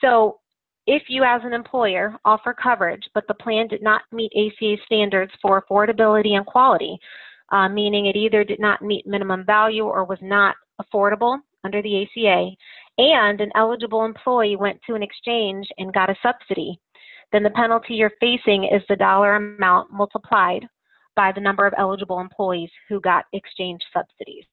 So 0.00 0.38
if 0.86 1.04
you 1.08 1.24
as 1.24 1.42
an 1.44 1.52
employer 1.52 2.16
offer 2.24 2.54
coverage, 2.54 3.02
but 3.14 3.26
the 3.26 3.34
plan 3.34 3.66
did 3.68 3.82
not 3.82 4.02
meet 4.12 4.32
ACA 4.36 4.76
standards 4.84 5.32
for 5.42 5.62
affordability 5.62 6.36
and 6.36 6.46
quality, 6.46 6.96
uh, 7.52 7.68
meaning 7.68 8.06
it 8.06 8.16
either 8.16 8.44
did 8.44 8.60
not 8.60 8.82
meet 8.82 9.06
minimum 9.06 9.44
value 9.44 9.84
or 9.84 10.04
was 10.04 10.18
not 10.22 10.56
affordable 10.80 11.38
under 11.64 11.82
the 11.82 12.02
ACA, 12.02 12.50
and 12.98 13.40
an 13.40 13.50
eligible 13.54 14.04
employee 14.04 14.56
went 14.56 14.80
to 14.86 14.94
an 14.94 15.02
exchange 15.02 15.66
and 15.78 15.92
got 15.92 16.10
a 16.10 16.16
subsidy, 16.22 16.78
then 17.32 17.42
the 17.42 17.50
penalty 17.50 17.94
you're 17.94 18.12
facing 18.20 18.64
is 18.64 18.82
the 18.88 18.96
dollar 18.96 19.36
amount 19.36 19.92
multiplied 19.92 20.66
by 21.16 21.32
the 21.32 21.40
number 21.40 21.66
of 21.66 21.74
eligible 21.76 22.20
employees 22.20 22.70
who 22.88 23.00
got 23.00 23.24
exchange 23.32 23.80
subsidies. 23.92 24.44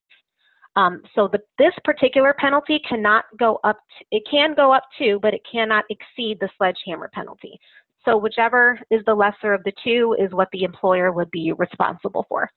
Um, 0.75 1.03
so 1.13 1.27
the, 1.32 1.39
this 1.60 1.73
particular 1.84 2.34
penalty 2.38 2.82
cannot 2.88 3.25
go 3.38 3.60
up, 3.63 3.77
to, 3.99 4.06
it 4.12 4.23
can 4.29 4.56
go 4.56 4.73
up 4.73 4.86
to, 4.97 5.19
but 5.21 5.34
it 5.34 5.41
cannot 5.49 5.86
exceed 5.89 6.39
the 6.39 6.49
sledgehammer 6.58 7.12
penalty. 7.13 7.60
So 8.06 8.17
whichever 8.17 8.79
is 8.89 9.01
the 9.06 9.13
lesser 9.13 9.53
of 9.53 9.63
the 9.63 9.71
two 9.84 10.15
is 10.19 10.34
what 10.34 10.49
the 10.51 10.63
employer 10.63 11.12
would 11.12 11.29
be 11.29 11.53
responsible 11.53 12.25
for. 12.27 12.49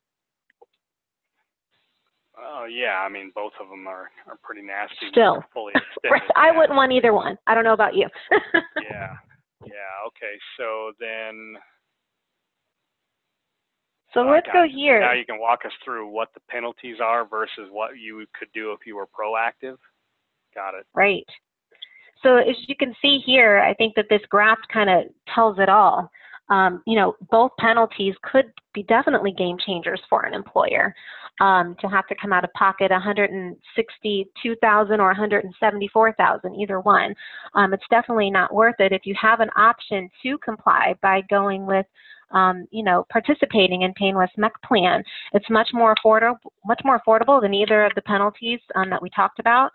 Oh 2.39 2.67
yeah, 2.71 2.99
I 3.05 3.09
mean 3.09 3.33
both 3.35 3.53
of 3.61 3.69
them 3.69 3.87
are 3.87 4.11
are 4.27 4.39
pretty 4.43 4.63
nasty. 4.63 5.09
Still. 5.11 5.43
fully 5.55 5.73
extended. 6.05 6.31
I 6.37 6.57
wouldn't 6.57 6.77
want 6.77 6.93
either 6.93 7.13
one. 7.13 7.39
I 7.47 7.55
don't 7.55 7.65
know 7.65 7.73
about 7.73 7.95
you. 7.95 8.09
yeah, 8.83 9.17
yeah. 9.65 10.07
Okay, 10.07 10.37
so 10.59 10.93
then 11.01 11.57
so 14.17 14.23
let's 14.23 14.47
go 14.53 14.65
here. 14.67 15.01
Now 15.01 15.13
you 15.13 15.27
can 15.27 15.39
walk 15.39 15.61
us 15.67 15.73
through 15.85 16.09
what 16.09 16.29
the 16.33 16.41
penalties 16.49 16.97
are 17.03 17.27
versus 17.27 17.69
what 17.71 17.99
you 17.99 18.25
could 18.39 18.49
do 18.55 18.73
if 18.73 18.81
you 18.87 18.97
were 18.97 19.07
proactive. 19.07 19.77
Got 20.55 20.75
it. 20.75 20.87
Right. 20.95 21.27
So 22.23 22.37
as 22.37 22.57
you 22.67 22.75
can 22.77 22.95
see 23.03 23.19
here, 23.25 23.59
I 23.59 23.75
think 23.75 23.95
that 23.95 24.07
this 24.09 24.23
graph 24.31 24.59
kind 24.73 24.89
of 24.89 25.05
tells 25.35 25.59
it 25.59 25.69
all. 25.69 26.11
Um, 26.49 26.83
you 26.87 26.97
know, 26.97 27.15
both 27.31 27.51
penalties 27.59 28.15
could 28.23 28.47
be 28.73 28.85
definitely 28.85 29.33
game 29.33 29.59
changers 29.67 30.01
for 30.09 30.25
an 30.25 30.33
employer. 30.33 30.95
Um, 31.39 31.77
to 31.83 31.89
have 31.89 32.07
to 32.07 32.15
come 32.15 32.33
out 32.33 32.45
of 32.45 32.53
pocket 32.55 32.91
162,000 32.91 35.01
or 35.01 35.07
174,000, 35.09 36.55
either 36.55 36.81
one. 36.81 37.15
Um, 37.55 37.75
it's 37.75 37.85
definitely 37.91 38.31
not 38.31 38.55
worth 38.55 38.77
it 38.79 38.93
if 38.93 39.03
you 39.05 39.15
have 39.21 39.41
an 39.41 39.51
option 39.55 40.09
to 40.23 40.39
comply 40.39 40.95
by 41.03 41.21
going 41.29 41.67
with 41.67 41.85
um, 42.31 42.67
you 42.71 42.83
know, 42.83 43.07
participating 43.11 43.83
in 43.83 43.93
Payne 43.95 44.17
West's 44.17 44.37
MEC 44.37 44.51
plan. 44.65 45.03
It's 45.33 45.49
much 45.51 45.69
more 45.73 45.95
affordable, 45.95 46.39
much 46.65 46.81
more 46.85 47.01
affordable 47.01 47.41
than 47.41 47.55
either 47.55 47.85
of 47.85 47.93
the 47.95 48.03
penalties 48.03 48.61
um, 48.75 48.91
that 48.91 49.03
we 49.03 49.11
talked 49.11 49.39
about. 49.39 49.71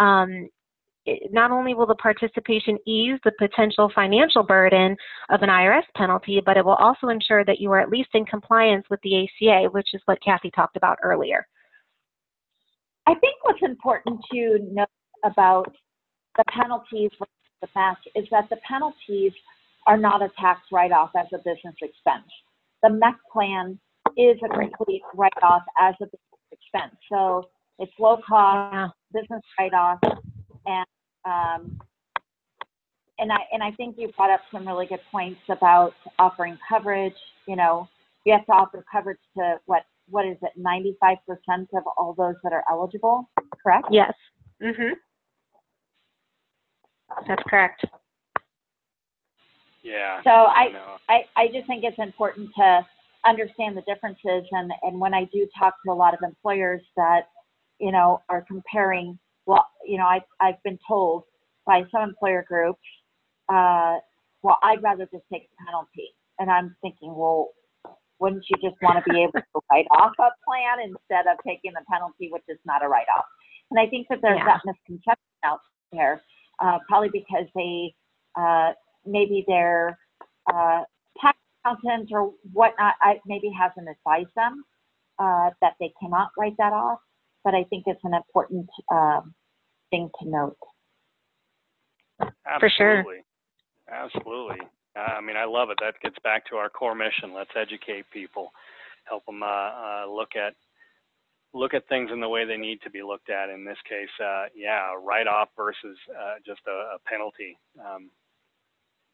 Um, 0.00 0.48
it, 1.04 1.32
not 1.32 1.50
only 1.50 1.74
will 1.74 1.86
the 1.86 1.94
participation 1.96 2.78
ease 2.86 3.18
the 3.24 3.32
potential 3.38 3.90
financial 3.94 4.42
burden 4.42 4.96
of 5.30 5.42
an 5.42 5.48
IRS 5.48 5.82
penalty, 5.96 6.40
but 6.44 6.56
it 6.56 6.64
will 6.64 6.74
also 6.74 7.08
ensure 7.08 7.44
that 7.44 7.60
you 7.60 7.70
are 7.72 7.80
at 7.80 7.90
least 7.90 8.10
in 8.14 8.24
compliance 8.24 8.84
with 8.90 9.00
the 9.02 9.24
ACA, 9.24 9.68
which 9.70 9.88
is 9.94 10.02
what 10.06 10.22
Kathy 10.24 10.50
talked 10.50 10.76
about 10.76 10.98
earlier. 11.02 11.46
I 13.06 13.14
think 13.14 13.34
what's 13.42 13.62
important 13.62 14.20
to 14.32 14.58
note 14.70 14.88
about 15.24 15.74
the 16.36 16.44
penalties 16.48 17.10
the 17.62 17.68
match 17.74 17.98
is 18.14 18.26
that 18.30 18.48
the 18.50 18.56
penalties 18.68 19.32
are 19.86 19.96
not 19.96 20.22
a 20.22 20.28
tax 20.38 20.60
write-off 20.70 21.10
as 21.16 21.26
a 21.32 21.38
business 21.38 21.74
expense. 21.80 22.28
The 22.82 22.88
MEC 22.88 23.14
plan 23.32 23.78
is 24.16 24.36
a 24.44 24.48
complete 24.48 25.02
write-off 25.14 25.62
as 25.80 25.94
a 26.00 26.06
business 26.06 26.50
expense. 26.52 26.94
So 27.10 27.48
it's 27.78 27.92
low 27.98 28.18
cost, 28.26 28.94
business 29.12 29.42
write-off, 29.58 29.98
and 30.66 30.86
um, 31.24 31.78
and 33.18 33.30
I 33.32 33.38
and 33.52 33.62
I 33.62 33.70
think 33.72 33.96
you 33.98 34.10
brought 34.16 34.30
up 34.30 34.40
some 34.50 34.66
really 34.66 34.86
good 34.86 35.00
points 35.10 35.40
about 35.48 35.94
offering 36.18 36.58
coverage. 36.68 37.14
You 37.46 37.56
know, 37.56 37.88
you 38.24 38.32
have 38.32 38.46
to 38.46 38.52
offer 38.52 38.84
coverage 38.90 39.18
to 39.36 39.56
what 39.66 39.82
what 40.08 40.26
is 40.26 40.36
it, 40.42 40.50
95% 40.58 41.16
of 41.74 41.84
all 41.96 42.14
those 42.16 42.34
that 42.42 42.52
are 42.52 42.64
eligible, 42.70 43.28
correct? 43.62 43.86
Yes. 43.90 44.12
Mhm. 44.62 44.92
That's 47.26 47.42
correct. 47.44 47.84
Yeah. 49.82 50.22
So 50.22 50.30
I, 50.30 50.68
know. 50.68 50.96
I, 51.08 51.24
I 51.36 51.48
just 51.48 51.66
think 51.66 51.84
it's 51.84 51.98
important 51.98 52.50
to 52.56 52.86
understand 53.24 53.76
the 53.76 53.82
differences 53.82 54.44
and, 54.52 54.72
and 54.82 54.98
when 55.00 55.14
I 55.14 55.24
do 55.32 55.46
talk 55.58 55.74
to 55.84 55.92
a 55.92 55.94
lot 55.94 56.14
of 56.14 56.20
employers 56.22 56.82
that, 56.96 57.28
you 57.78 57.92
know, 57.92 58.22
are 58.28 58.42
comparing, 58.42 59.18
well, 59.46 59.66
you 59.86 59.98
know, 59.98 60.04
I, 60.04 60.20
I've 60.40 60.62
been 60.62 60.78
told 60.86 61.24
by 61.66 61.82
some 61.90 62.02
employer 62.02 62.44
groups, 62.46 62.80
uh, 63.48 63.96
well, 64.42 64.58
I'd 64.62 64.82
rather 64.82 65.04
just 65.12 65.24
take 65.32 65.48
the 65.50 65.64
penalty. 65.66 66.08
And 66.38 66.50
I'm 66.50 66.74
thinking, 66.82 67.14
well, 67.14 67.50
wouldn't 68.18 68.44
you 68.48 68.56
just 68.68 68.80
want 68.82 69.04
to 69.04 69.10
be 69.10 69.22
able 69.22 69.32
to 69.32 69.60
write 69.70 69.86
off 69.90 70.12
a 70.18 70.30
plan 70.46 70.80
instead 70.84 71.26
of 71.30 71.38
taking 71.46 71.72
the 71.72 71.84
penalty, 71.90 72.28
which 72.30 72.42
is 72.48 72.58
not 72.64 72.84
a 72.84 72.88
write-off? 72.88 73.24
And 73.70 73.78
I 73.78 73.86
think 73.88 74.08
that 74.08 74.20
there's 74.22 74.38
Yeah. 74.38 74.46
that 74.46 74.60
misconception 74.64 75.38
out 75.44 75.60
there, 75.92 76.22
uh, 76.60 76.78
probably 76.88 77.10
because 77.10 77.46
they, 77.54 77.94
uh, 78.36 78.72
maybe 79.04 79.44
their 79.46 79.98
uh, 80.52 80.84
tax 81.20 81.38
accountant 81.64 82.10
or 82.12 82.32
whatnot 82.52 82.94
I, 83.00 83.20
maybe 83.26 83.50
hasn't 83.50 83.88
advised 83.88 84.34
them 84.34 84.64
uh, 85.18 85.50
that 85.60 85.74
they 85.80 85.92
cannot 86.00 86.30
write 86.38 86.56
that 86.58 86.72
off. 86.72 87.00
But 87.44 87.54
I 87.54 87.64
think 87.64 87.84
it's 87.86 88.00
an 88.04 88.14
important 88.14 88.68
um, 88.90 89.34
thing 89.90 90.10
to 90.20 90.28
note. 90.28 90.56
For 92.60 92.70
sure. 92.76 92.98
Absolutely. 92.98 93.24
Absolutely. 93.90 94.66
Uh, 94.96 95.14
I 95.18 95.20
mean, 95.20 95.36
I 95.36 95.44
love 95.44 95.70
it. 95.70 95.78
That 95.80 95.94
gets 96.02 96.16
back 96.22 96.46
to 96.50 96.56
our 96.56 96.68
core 96.68 96.94
mission. 96.94 97.34
Let's 97.34 97.50
educate 97.56 98.04
people, 98.12 98.52
help 99.04 99.24
them 99.26 99.42
uh, 99.42 99.46
uh, 99.46 100.04
look 100.08 100.36
at 100.36 100.54
look 101.54 101.74
at 101.74 101.86
things 101.88 102.10
in 102.10 102.20
the 102.20 102.28
way 102.28 102.46
they 102.46 102.56
need 102.56 102.80
to 102.82 102.90
be 102.90 103.02
looked 103.02 103.28
at. 103.28 103.50
In 103.50 103.64
this 103.64 103.76
case, 103.86 104.08
uh, 104.24 104.44
yeah, 104.54 104.94
write-off 105.04 105.50
versus 105.54 105.98
uh, 106.08 106.34
just 106.46 106.60
a, 106.66 106.96
a 106.96 106.98
penalty. 107.04 107.58
Um, 107.78 108.10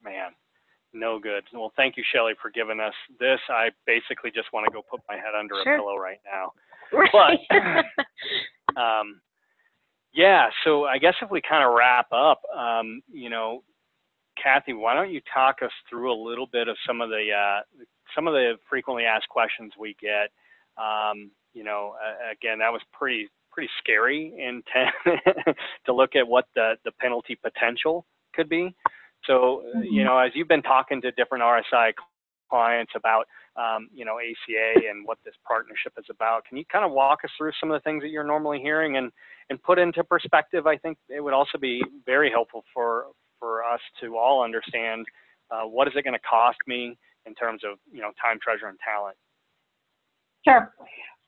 man, 0.04 0.30
no 0.92 1.18
good. 1.18 1.42
Well, 1.52 1.72
thank 1.76 1.96
you, 1.96 2.04
Shelly, 2.12 2.34
for 2.40 2.50
giving 2.50 2.78
us 2.78 2.94
this. 3.18 3.40
I 3.48 3.70
basically 3.86 4.30
just 4.30 4.52
want 4.52 4.66
to 4.66 4.72
go 4.72 4.82
put 4.88 5.00
my 5.08 5.16
head 5.16 5.34
under 5.36 5.56
Sure. 5.64 5.74
a 5.74 5.78
pillow 5.78 5.96
right 5.96 6.20
now. 6.24 6.52
Right. 7.12 7.38
But 7.50 8.80
um, 8.80 9.20
yeah, 10.12 10.48
so 10.64 10.84
I 10.84 10.98
guess 10.98 11.14
if 11.22 11.30
we 11.30 11.40
kind 11.46 11.64
of 11.64 11.74
wrap 11.74 12.06
up, 12.12 12.40
um, 12.56 13.02
you 13.12 13.30
know, 13.30 13.62
Kathy, 14.42 14.72
why 14.72 14.94
don't 14.94 15.10
you 15.10 15.20
talk 15.32 15.56
us 15.62 15.70
through 15.88 16.12
a 16.12 16.20
little 16.28 16.46
bit 16.46 16.68
of 16.68 16.76
some 16.86 17.00
of 17.00 17.10
the 17.10 17.28
uh, 17.32 17.60
some 18.14 18.26
of 18.26 18.34
the 18.34 18.54
frequently 18.68 19.04
asked 19.04 19.28
questions 19.28 19.72
we 19.78 19.96
get. 20.00 20.30
Um, 20.82 21.30
you 21.54 21.64
know, 21.64 21.94
uh, 22.02 22.32
again, 22.32 22.58
that 22.60 22.72
was 22.72 22.82
pretty 22.92 23.28
pretty 23.50 23.70
scary 23.78 24.32
and 24.40 24.62
to 25.86 25.92
look 25.92 26.14
at 26.16 26.26
what 26.26 26.46
the 26.54 26.74
the 26.84 26.92
penalty 26.92 27.34
potential 27.36 28.06
could 28.34 28.48
be. 28.48 28.74
So, 29.24 29.62
uh, 29.74 29.80
you 29.80 30.02
Mhm. 30.02 30.04
know, 30.04 30.18
as 30.18 30.30
you've 30.34 30.48
been 30.48 30.62
talking 30.62 31.00
to 31.02 31.10
different 31.12 31.42
RSI 31.42 31.92
clients 32.48 32.92
about, 32.94 33.26
um, 33.56 33.88
you 33.92 34.04
know, 34.04 34.18
ACA 34.18 34.88
and 34.88 35.06
what 35.06 35.18
this 35.24 35.34
partnership 35.46 35.92
is 35.98 36.06
about, 36.10 36.44
can 36.44 36.56
you 36.56 36.64
kind 36.70 36.84
of 36.84 36.92
walk 36.92 37.20
us 37.24 37.30
through 37.36 37.52
some 37.60 37.70
of 37.70 37.80
the 37.80 37.84
things 37.84 38.02
that 38.02 38.08
you're 38.08 38.24
normally 38.24 38.60
hearing 38.60 38.96
and 38.96 39.10
and 39.50 39.62
put 39.62 39.78
into 39.78 40.04
perspective? 40.04 40.66
I 40.66 40.76
think 40.76 40.98
it 41.08 41.20
would 41.22 41.34
also 41.34 41.58
be 41.58 41.82
very 42.06 42.30
helpful 42.30 42.64
for 42.74 43.06
for 43.38 43.62
us 43.64 43.80
to 44.00 44.16
all 44.16 44.42
understand 44.42 45.06
uh, 45.50 45.62
what 45.62 45.88
is 45.88 45.94
it 45.96 46.02
going 46.02 46.14
to 46.14 46.28
cost 46.28 46.58
me 46.66 46.96
in 47.26 47.34
terms 47.34 47.62
of, 47.64 47.78
you 47.92 48.00
know, 48.00 48.10
time, 48.22 48.38
treasure, 48.42 48.66
and 48.66 48.78
talent. 48.84 49.16
Sure. 50.46 50.72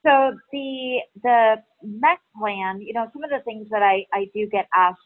So 0.04 0.38
the 0.50 0.98
the 1.22 1.56
MEC 1.84 2.16
plan, 2.38 2.80
you 2.80 2.94
know, 2.94 3.06
some 3.12 3.22
of 3.22 3.30
the 3.30 3.40
things 3.44 3.68
that 3.70 3.82
I, 3.82 4.04
I 4.12 4.26
do 4.34 4.46
get 4.50 4.66
asked 4.74 4.98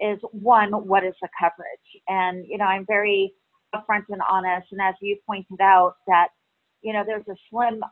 is 0.00 0.18
one, 0.32 0.70
what 0.72 1.04
is 1.04 1.14
the 1.22 1.28
coverage? 1.38 2.02
And, 2.08 2.44
you 2.46 2.58
know, 2.58 2.64
I'm 2.64 2.84
very 2.84 3.32
upfront 3.74 4.04
and 4.08 4.20
honest. 4.28 4.68
And 4.72 4.80
as 4.80 4.94
you 5.00 5.16
pointed 5.26 5.60
out 5.60 5.96
that, 6.06 6.28
you 6.82 6.92
know, 6.92 7.02
there's 7.06 7.26
a 7.28 7.36
slim 7.50 7.82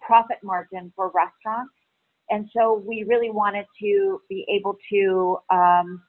profit 0.00 0.38
margin 0.42 0.92
for 0.96 1.10
restaurants. 1.14 1.72
And 2.30 2.48
so 2.56 2.82
we 2.86 3.04
really 3.08 3.30
wanted 3.30 3.66
to 3.80 4.20
be 4.28 4.46
able 4.48 4.76
to 4.92 5.38
um, 5.50 6.02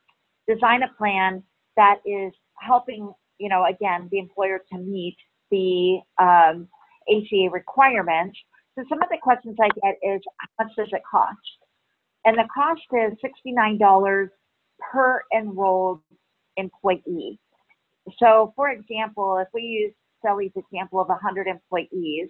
design 0.47 0.83
a 0.83 0.93
plan 0.97 1.43
that 1.77 1.97
is 2.05 2.31
helping, 2.59 3.11
you 3.39 3.49
know, 3.49 3.65
again, 3.65 4.07
the 4.11 4.19
employer 4.19 4.59
to 4.71 4.77
meet 4.77 5.17
the 5.49 5.99
um, 6.19 6.67
ACA 7.09 7.49
requirements. 7.51 8.37
So 8.77 8.85
some 8.87 9.01
of 9.01 9.09
the 9.09 9.17
questions 9.21 9.57
I 9.61 9.69
get 9.69 9.97
is, 10.03 10.21
how 10.37 10.65
much 10.65 10.75
does 10.77 10.89
it 10.91 11.01
cost? 11.09 11.37
And 12.25 12.37
the 12.37 12.47
cost 12.53 12.81
is 12.93 13.17
$69 13.47 14.29
per 14.91 15.21
enrolled 15.35 16.01
employee. 16.57 17.39
So 18.17 18.53
for 18.55 18.69
example, 18.69 19.37
if 19.37 19.47
we 19.53 19.61
use 19.61 19.93
Sally's 20.21 20.51
example 20.55 20.99
of 20.99 21.07
100 21.07 21.47
employees, 21.47 22.29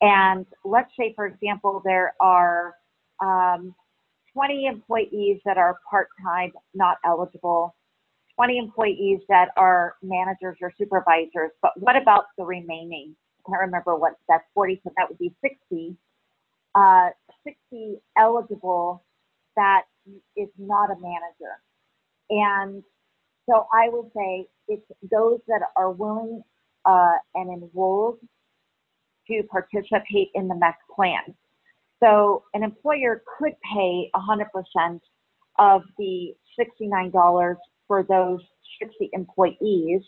and 0.00 0.46
let's 0.64 0.90
say, 0.98 1.12
for 1.14 1.26
example, 1.26 1.80
there 1.84 2.14
are 2.20 2.74
um, 3.22 3.74
20 4.34 4.66
employees 4.66 5.40
that 5.46 5.56
are 5.56 5.78
part-time, 5.90 6.52
not 6.74 6.98
eligible, 7.04 7.74
20 8.34 8.58
employees 8.58 9.20
that 9.30 9.48
are 9.56 9.94
managers 10.02 10.58
or 10.60 10.70
supervisors, 10.76 11.50
but 11.62 11.72
what 11.76 11.96
about 11.96 12.26
the 12.36 12.44
remaining? 12.44 13.16
I 13.40 13.50
can't 13.50 13.60
remember 13.62 13.96
what 13.96 14.14
that's 14.28 14.44
40, 14.54 14.80
so 14.84 14.90
that 14.96 15.08
would 15.08 15.18
be 15.18 15.34
60. 15.40 15.96
Uh, 16.74 17.08
60 17.44 17.96
eligible 18.18 19.02
that 19.56 19.84
is 20.36 20.48
not 20.58 20.90
a 20.90 20.96
manager. 21.00 21.56
And 22.28 22.82
so 23.48 23.66
I 23.72 23.88
would 23.88 24.10
say 24.16 24.46
it's 24.68 24.86
those 25.10 25.40
that 25.48 25.62
are 25.76 25.90
willing 25.90 26.42
uh, 26.84 27.14
and 27.34 27.62
enrolled 27.62 28.18
to 29.28 29.42
participate 29.50 30.28
in 30.34 30.48
the 30.48 30.54
MEC 30.54 30.74
plan. 30.94 31.34
So 32.02 32.44
an 32.54 32.62
employer 32.62 33.22
could 33.38 33.54
pay 33.72 34.10
100% 34.14 35.00
of 35.58 35.82
the 35.98 36.34
$69 36.58 37.56
for 37.88 38.02
those 38.02 38.40
60 38.82 39.10
employees, 39.12 40.02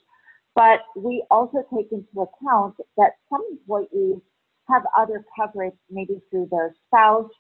but 0.55 0.81
we 0.96 1.24
also 1.31 1.59
take 1.74 1.90
into 1.92 2.20
account 2.20 2.74
that 2.96 3.12
some 3.31 3.42
employees 3.51 4.20
have 4.68 4.83
other 4.96 5.24
coverage, 5.38 5.74
maybe 5.90 6.20
through 6.31 6.48
their 6.51 6.74
spouse, 6.87 7.31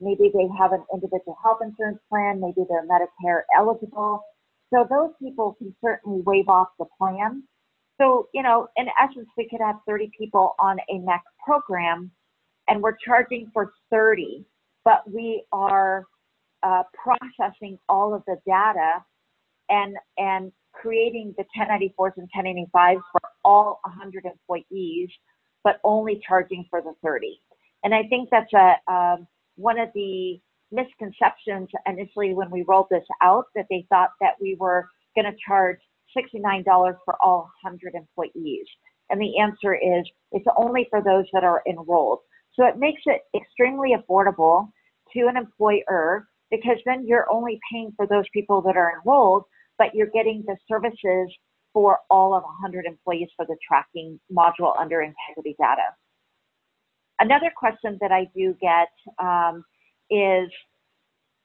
maybe 0.00 0.30
they 0.34 0.48
have 0.58 0.72
an 0.72 0.84
individual 0.92 1.36
health 1.42 1.58
insurance 1.62 1.98
plan, 2.08 2.40
maybe 2.40 2.66
they're 2.68 2.86
Medicare 2.86 3.42
eligible. 3.56 4.22
So 4.72 4.86
those 4.88 5.10
people 5.20 5.54
can 5.58 5.74
certainly 5.84 6.22
waive 6.22 6.48
off 6.48 6.68
the 6.78 6.86
plan. 6.98 7.42
So, 8.00 8.28
you 8.32 8.42
know, 8.42 8.68
in 8.76 8.86
essence, 9.00 9.28
we 9.36 9.48
could 9.48 9.60
have 9.60 9.76
30 9.86 10.10
people 10.18 10.54
on 10.58 10.78
a 10.90 10.94
MEC 10.94 11.20
program 11.44 12.10
and 12.68 12.82
we're 12.82 12.96
charging 13.04 13.50
for 13.52 13.72
30, 13.90 14.44
but 14.84 15.02
we 15.10 15.44
are 15.52 16.04
uh, 16.62 16.84
processing 16.94 17.78
all 17.88 18.14
of 18.14 18.22
the 18.26 18.36
data 18.46 19.04
and, 19.68 19.96
and 20.16 20.52
creating 20.72 21.34
the 21.36 21.44
1094s 21.56 22.12
and 22.16 22.28
1085s 22.34 23.00
for 23.12 23.20
all 23.44 23.80
100 23.84 24.24
employees, 24.24 25.10
but 25.64 25.80
only 25.84 26.20
charging 26.26 26.64
for 26.70 26.80
the 26.80 26.94
30. 27.04 27.38
And 27.84 27.94
I 27.94 28.04
think 28.04 28.30
that's 28.30 28.52
a, 28.54 28.76
um, 28.90 29.26
one 29.56 29.78
of 29.78 29.88
the 29.94 30.40
misconceptions 30.72 31.68
initially 31.86 32.34
when 32.34 32.50
we 32.50 32.64
rolled 32.66 32.88
this 32.90 33.04
out 33.22 33.46
that 33.54 33.66
they 33.70 33.86
thought 33.88 34.10
that 34.20 34.34
we 34.40 34.56
were 34.58 34.88
going 35.14 35.30
to 35.30 35.36
charge 35.46 35.78
$69 36.16 36.64
for 37.04 37.16
all 37.20 37.50
100 37.62 37.94
employees. 37.94 38.66
And 39.10 39.20
the 39.20 39.38
answer 39.38 39.74
is 39.74 40.08
it's 40.32 40.46
only 40.56 40.86
for 40.90 41.02
those 41.02 41.26
that 41.32 41.44
are 41.44 41.62
enrolled. 41.68 42.20
So 42.54 42.66
it 42.66 42.78
makes 42.78 43.02
it 43.06 43.22
extremely 43.36 43.94
affordable 43.96 44.70
to 45.14 45.26
an 45.26 45.36
employer 45.36 46.28
because 46.50 46.76
then 46.84 47.06
you're 47.06 47.30
only 47.30 47.58
paying 47.70 47.92
for 47.96 48.06
those 48.06 48.24
people 48.32 48.60
that 48.62 48.76
are 48.76 48.92
enrolled, 48.98 49.44
but 49.78 49.94
you're 49.94 50.10
getting 50.12 50.44
the 50.46 50.56
services 50.70 51.32
for 51.72 51.98
all 52.10 52.34
of 52.34 52.42
100 52.42 52.84
employees 52.84 53.28
for 53.36 53.46
the 53.46 53.56
tracking 53.66 54.20
module 54.30 54.78
under 54.78 55.00
integrity 55.00 55.56
data. 55.58 55.82
Another 57.20 57.50
question 57.56 57.98
that 58.00 58.12
I 58.12 58.28
do 58.36 58.54
get 58.60 58.88
um, 59.18 59.64
is, 60.12 60.50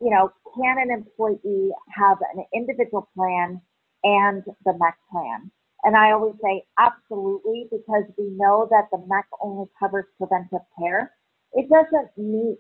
you 0.02 0.10
know, 0.10 0.32
can 0.56 0.78
an 0.80 0.92
employee 0.92 1.72
have 1.90 2.18
an 2.36 2.46
individual 2.54 3.10
plan 3.16 3.62
and 4.04 4.44
the 4.66 4.74
MEC 4.74 4.94
plan? 5.12 5.52
And 5.84 5.96
I 5.96 6.12
always 6.12 6.36
say 6.44 6.64
absolutely 6.78 7.68
because 7.72 8.04
we 8.18 8.30
know 8.32 8.68
that 8.72 8.88
the 8.92 8.98
MEC 8.98 9.24
only 9.42 9.68
covers 9.80 10.06
preventive 10.18 10.66
care. 10.80 11.14
It 11.54 11.70
doesn't 11.70 12.10
meet 12.18 12.58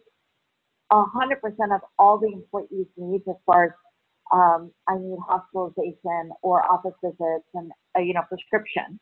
100% 0.91 1.75
of 1.75 1.81
all 1.99 2.17
the 2.17 2.31
employees' 2.31 2.87
needs 2.95 3.23
as 3.27 3.35
far 3.45 3.65
as 3.65 3.71
um, 4.31 4.71
I 4.87 4.97
need 4.97 5.17
hospitalization 5.27 6.31
or 6.41 6.63
office 6.69 6.93
visits 7.03 7.47
and 7.53 7.71
uh, 7.97 8.01
you 8.01 8.13
know 8.13 8.23
prescription. 8.27 8.99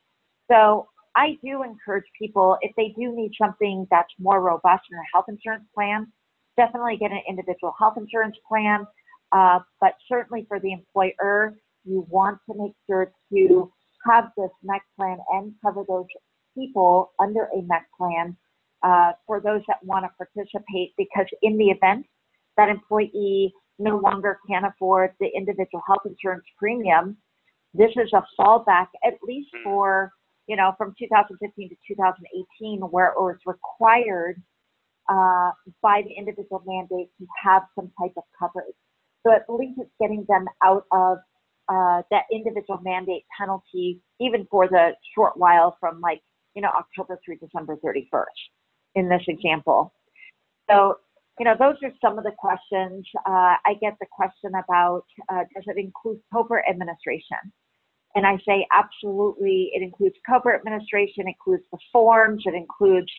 So 0.51 0.87
I 1.15 1.37
do 1.43 1.63
encourage 1.63 2.05
people 2.19 2.57
if 2.61 2.75
they 2.75 2.89
do 2.89 3.15
need 3.15 3.31
something 3.39 3.87
that's 3.89 4.13
more 4.19 4.41
robust 4.41 4.83
in 4.91 4.97
a 4.97 5.03
health 5.13 5.25
insurance 5.27 5.65
plan, 5.73 6.11
definitely 6.57 6.97
get 6.97 7.11
an 7.11 7.21
individual 7.27 7.73
health 7.77 7.95
insurance 7.97 8.35
plan. 8.47 8.85
Uh, 9.31 9.59
but 9.81 9.93
certainly 10.07 10.45
for 10.47 10.59
the 10.59 10.71
employer, 10.71 11.55
you 11.83 12.05
want 12.09 12.37
to 12.49 12.55
make 12.57 12.73
sure 12.87 13.11
to 13.33 13.71
have 14.07 14.25
this 14.37 14.49
MEC 14.63 14.79
plan 14.97 15.17
and 15.31 15.53
cover 15.63 15.83
those 15.87 16.05
people 16.57 17.11
under 17.19 17.49
a 17.55 17.61
MEC 17.61 17.81
plan 17.97 18.35
uh, 18.83 19.11
for 19.25 19.39
those 19.39 19.61
that 19.67 19.83
want 19.83 20.05
to 20.05 20.09
participate 20.17 20.93
because 20.97 21.25
in 21.41 21.57
the 21.57 21.65
event 21.65 22.05
that 22.57 22.69
employee 22.69 23.53
no 23.79 23.97
longer 23.97 24.39
can 24.47 24.63
afford 24.65 25.11
the 25.19 25.27
individual 25.35 25.81
health 25.85 26.01
insurance 26.05 26.45
premium, 26.57 27.17
this 27.73 27.91
is 27.95 28.11
a 28.13 28.23
fallback 28.39 28.87
at 29.03 29.15
least 29.23 29.49
for, 29.63 30.11
you 30.47 30.55
know, 30.55 30.73
from 30.77 30.93
2015 30.97 31.69
to 31.69 31.75
2018 31.87 32.79
where 32.81 33.07
it 33.07 33.15
was 33.17 33.37
required 33.45 34.41
uh, 35.09 35.51
by 35.81 36.01
the 36.01 36.13
individual 36.17 36.63
mandate 36.65 37.09
to 37.19 37.27
have 37.43 37.63
some 37.75 37.91
type 37.99 38.13
of 38.17 38.23
coverage. 38.37 38.75
So 39.25 39.33
at 39.33 39.45
least 39.49 39.79
it's 39.79 39.91
getting 39.99 40.25
them 40.27 40.45
out 40.63 40.85
of 40.91 41.17
uh, 41.67 42.01
that 42.11 42.23
individual 42.31 42.79
mandate 42.83 43.23
penalty, 43.37 44.01
even 44.19 44.47
for 44.51 44.67
the 44.67 44.91
short 45.15 45.35
while 45.35 45.77
from 45.79 45.99
like, 45.99 46.21
you 46.53 46.61
know, 46.61 46.69
October 46.69 47.19
through 47.25 47.37
December 47.37 47.77
31st 47.83 48.23
in 48.95 49.09
this 49.09 49.23
example. 49.27 49.93
So, 50.69 50.97
you 51.39 51.45
know, 51.45 51.55
those 51.57 51.75
are 51.83 51.91
some 52.01 52.17
of 52.17 52.23
the 52.23 52.31
questions. 52.37 53.05
Uh, 53.25 53.57
I 53.65 53.73
get 53.81 53.95
the 53.99 54.05
question 54.11 54.51
about, 54.63 55.05
uh, 55.29 55.43
does 55.53 55.63
it 55.67 55.77
include 55.77 56.19
COBRA 56.31 56.63
administration? 56.69 57.51
And 58.15 58.25
I 58.25 58.37
say, 58.47 58.65
absolutely, 58.71 59.71
it 59.73 59.81
includes 59.83 60.15
COBRA 60.25 60.55
administration, 60.55 61.27
it 61.27 61.35
includes 61.35 61.63
the 61.71 61.77
forms, 61.91 62.43
it 62.45 62.53
includes 62.53 63.11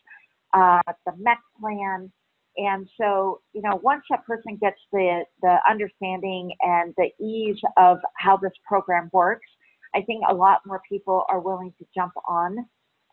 uh, 0.54 0.82
the 1.04 1.12
MEC 1.12 1.38
plan, 1.60 2.12
and 2.56 2.88
so, 2.98 3.40
you 3.52 3.62
know, 3.62 3.78
once 3.82 4.02
that 4.10 4.24
person 4.24 4.56
gets 4.60 4.78
the, 4.92 5.24
the 5.42 5.56
understanding 5.68 6.52
and 6.62 6.94
the 6.96 7.10
ease 7.22 7.60
of 7.76 7.98
how 8.16 8.36
this 8.36 8.52
program 8.66 9.10
works, 9.12 9.46
I 9.94 10.00
think 10.02 10.24
a 10.28 10.34
lot 10.34 10.60
more 10.66 10.80
people 10.88 11.24
are 11.28 11.40
willing 11.40 11.72
to 11.78 11.84
jump 11.94 12.12
on 12.26 12.56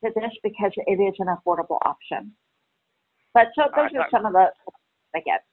to 0.04 0.12
this 0.16 0.32
because 0.44 0.72
it 0.76 1.02
is 1.02 1.16
an 1.20 1.28
affordable 1.28 1.78
option. 1.86 2.34
But 3.34 3.48
so 3.56 3.64
those 3.76 3.90
are 3.98 4.08
some 4.12 4.26
of 4.26 4.34
the 4.34 4.48
I 5.16 5.20
get. 5.20 5.44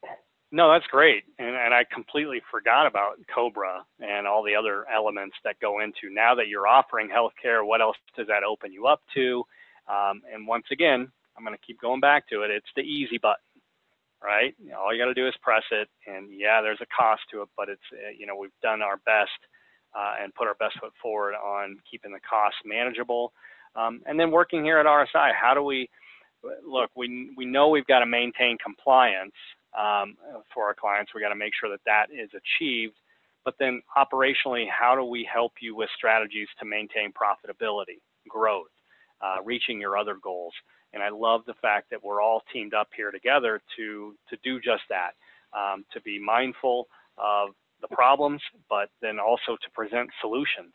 No, 0.53 0.73
that's 0.73 0.87
great. 0.87 1.25
And, 1.38 1.55
and 1.55 1.73
I 1.73 1.85
completely 1.93 2.40
forgot 2.51 2.87
about 2.87 3.14
Cobra 3.33 3.85
and 4.01 4.27
all 4.27 4.43
the 4.43 4.55
other 4.55 4.85
elements 4.93 5.37
that 5.45 5.61
go 5.61 5.81
into 5.81 6.12
now 6.12 6.35
that 6.35 6.49
you're 6.49 6.66
offering 6.66 7.09
healthcare, 7.09 7.64
what 7.64 7.81
else 7.81 7.97
does 8.16 8.27
that 8.27 8.43
open 8.43 8.73
you 8.73 8.87
up 8.87 9.01
to? 9.14 9.45
Um, 9.88 10.23
and 10.33 10.47
once 10.47 10.66
again, 10.73 11.11
I'm 11.37 11.45
going 11.45 11.57
to 11.57 11.66
keep 11.66 11.81
going 11.81 12.01
back 12.01 12.29
to 12.29 12.43
it. 12.43 12.51
It's 12.51 12.71
the 12.77 12.83
easy 12.83 13.19
button 13.19 13.43
right? 14.23 14.55
You 14.62 14.71
know, 14.71 14.81
all 14.81 14.95
you 14.95 15.01
got 15.01 15.09
to 15.09 15.14
do 15.14 15.27
is 15.27 15.35
press 15.43 15.62
it, 15.71 15.88
and 16.07 16.29
yeah, 16.31 16.61
there's 16.62 16.81
a 16.81 16.87
cost 16.87 17.23
to 17.33 17.43
it, 17.43 17.49
but 17.57 17.69
it's 17.69 17.83
uh, 17.93 18.12
you 18.16 18.27
know 18.27 18.37
we've 18.37 18.51
done 18.62 18.83
our 18.83 18.99
best 18.99 19.38
uh, 19.97 20.23
and 20.23 20.35
put 20.35 20.47
our 20.47 20.55
best 20.55 20.79
foot 20.81 20.93
forward 21.03 21.35
on 21.35 21.79
keeping 21.90 22.12
the 22.12 22.21
costs 22.29 22.61
manageable, 22.64 23.33
um, 23.77 24.01
and 24.07 24.19
then 24.19 24.31
working 24.31 24.64
here 24.64 24.79
at 24.79 24.87
RSI. 24.87 25.33
How 25.35 25.55
do 25.55 25.62
we 25.62 25.88
look? 26.66 26.90
We 26.97 27.31
we 27.37 27.47
know 27.47 27.69
we've 27.69 27.87
got 27.87 28.01
to 28.01 28.07
maintain 28.07 28.57
compliance 28.62 29.35
um, 29.79 30.16
for 30.53 30.64
our 30.64 30.75
clients. 30.75 31.12
We 31.14 31.21
got 31.21 31.31
to 31.31 31.37
make 31.37 31.53
sure 31.59 31.71
that 31.71 31.81
that 31.87 32.07
is 32.12 32.31
achieved. 32.35 32.95
But 33.43 33.55
then 33.59 33.81
operationally, 33.97 34.66
how 34.69 34.95
do 34.95 35.03
we 35.03 35.27
help 35.33 35.53
you 35.62 35.75
with 35.75 35.88
strategies 35.97 36.49
to 36.59 36.66
maintain 36.66 37.11
profitability, 37.11 37.97
growth, 38.29 38.69
uh, 39.23 39.37
reaching 39.45 39.81
your 39.81 39.97
other 39.97 40.17
goals? 40.23 40.55
And 40.93 41.03
I 41.03 41.09
love 41.11 41.43
the 41.47 41.55
fact 41.63 41.91
that 41.91 42.03
we're 42.03 42.21
all 42.21 42.43
teamed 42.53 42.75
up 42.75 42.89
here 42.97 43.11
together 43.11 43.61
to 43.77 44.15
to 44.29 44.37
do 44.43 44.61
just 44.61 44.83
that, 44.91 45.13
um, 45.57 45.85
to 45.93 46.01
be 46.01 46.19
mindful 46.19 46.89
of 47.19 47.51
the 47.81 47.89
problems, 47.89 48.41
but 48.69 48.91
then 49.01 49.19
also 49.19 49.57
to 49.63 49.71
present 49.75 50.11
solutions. 50.21 50.73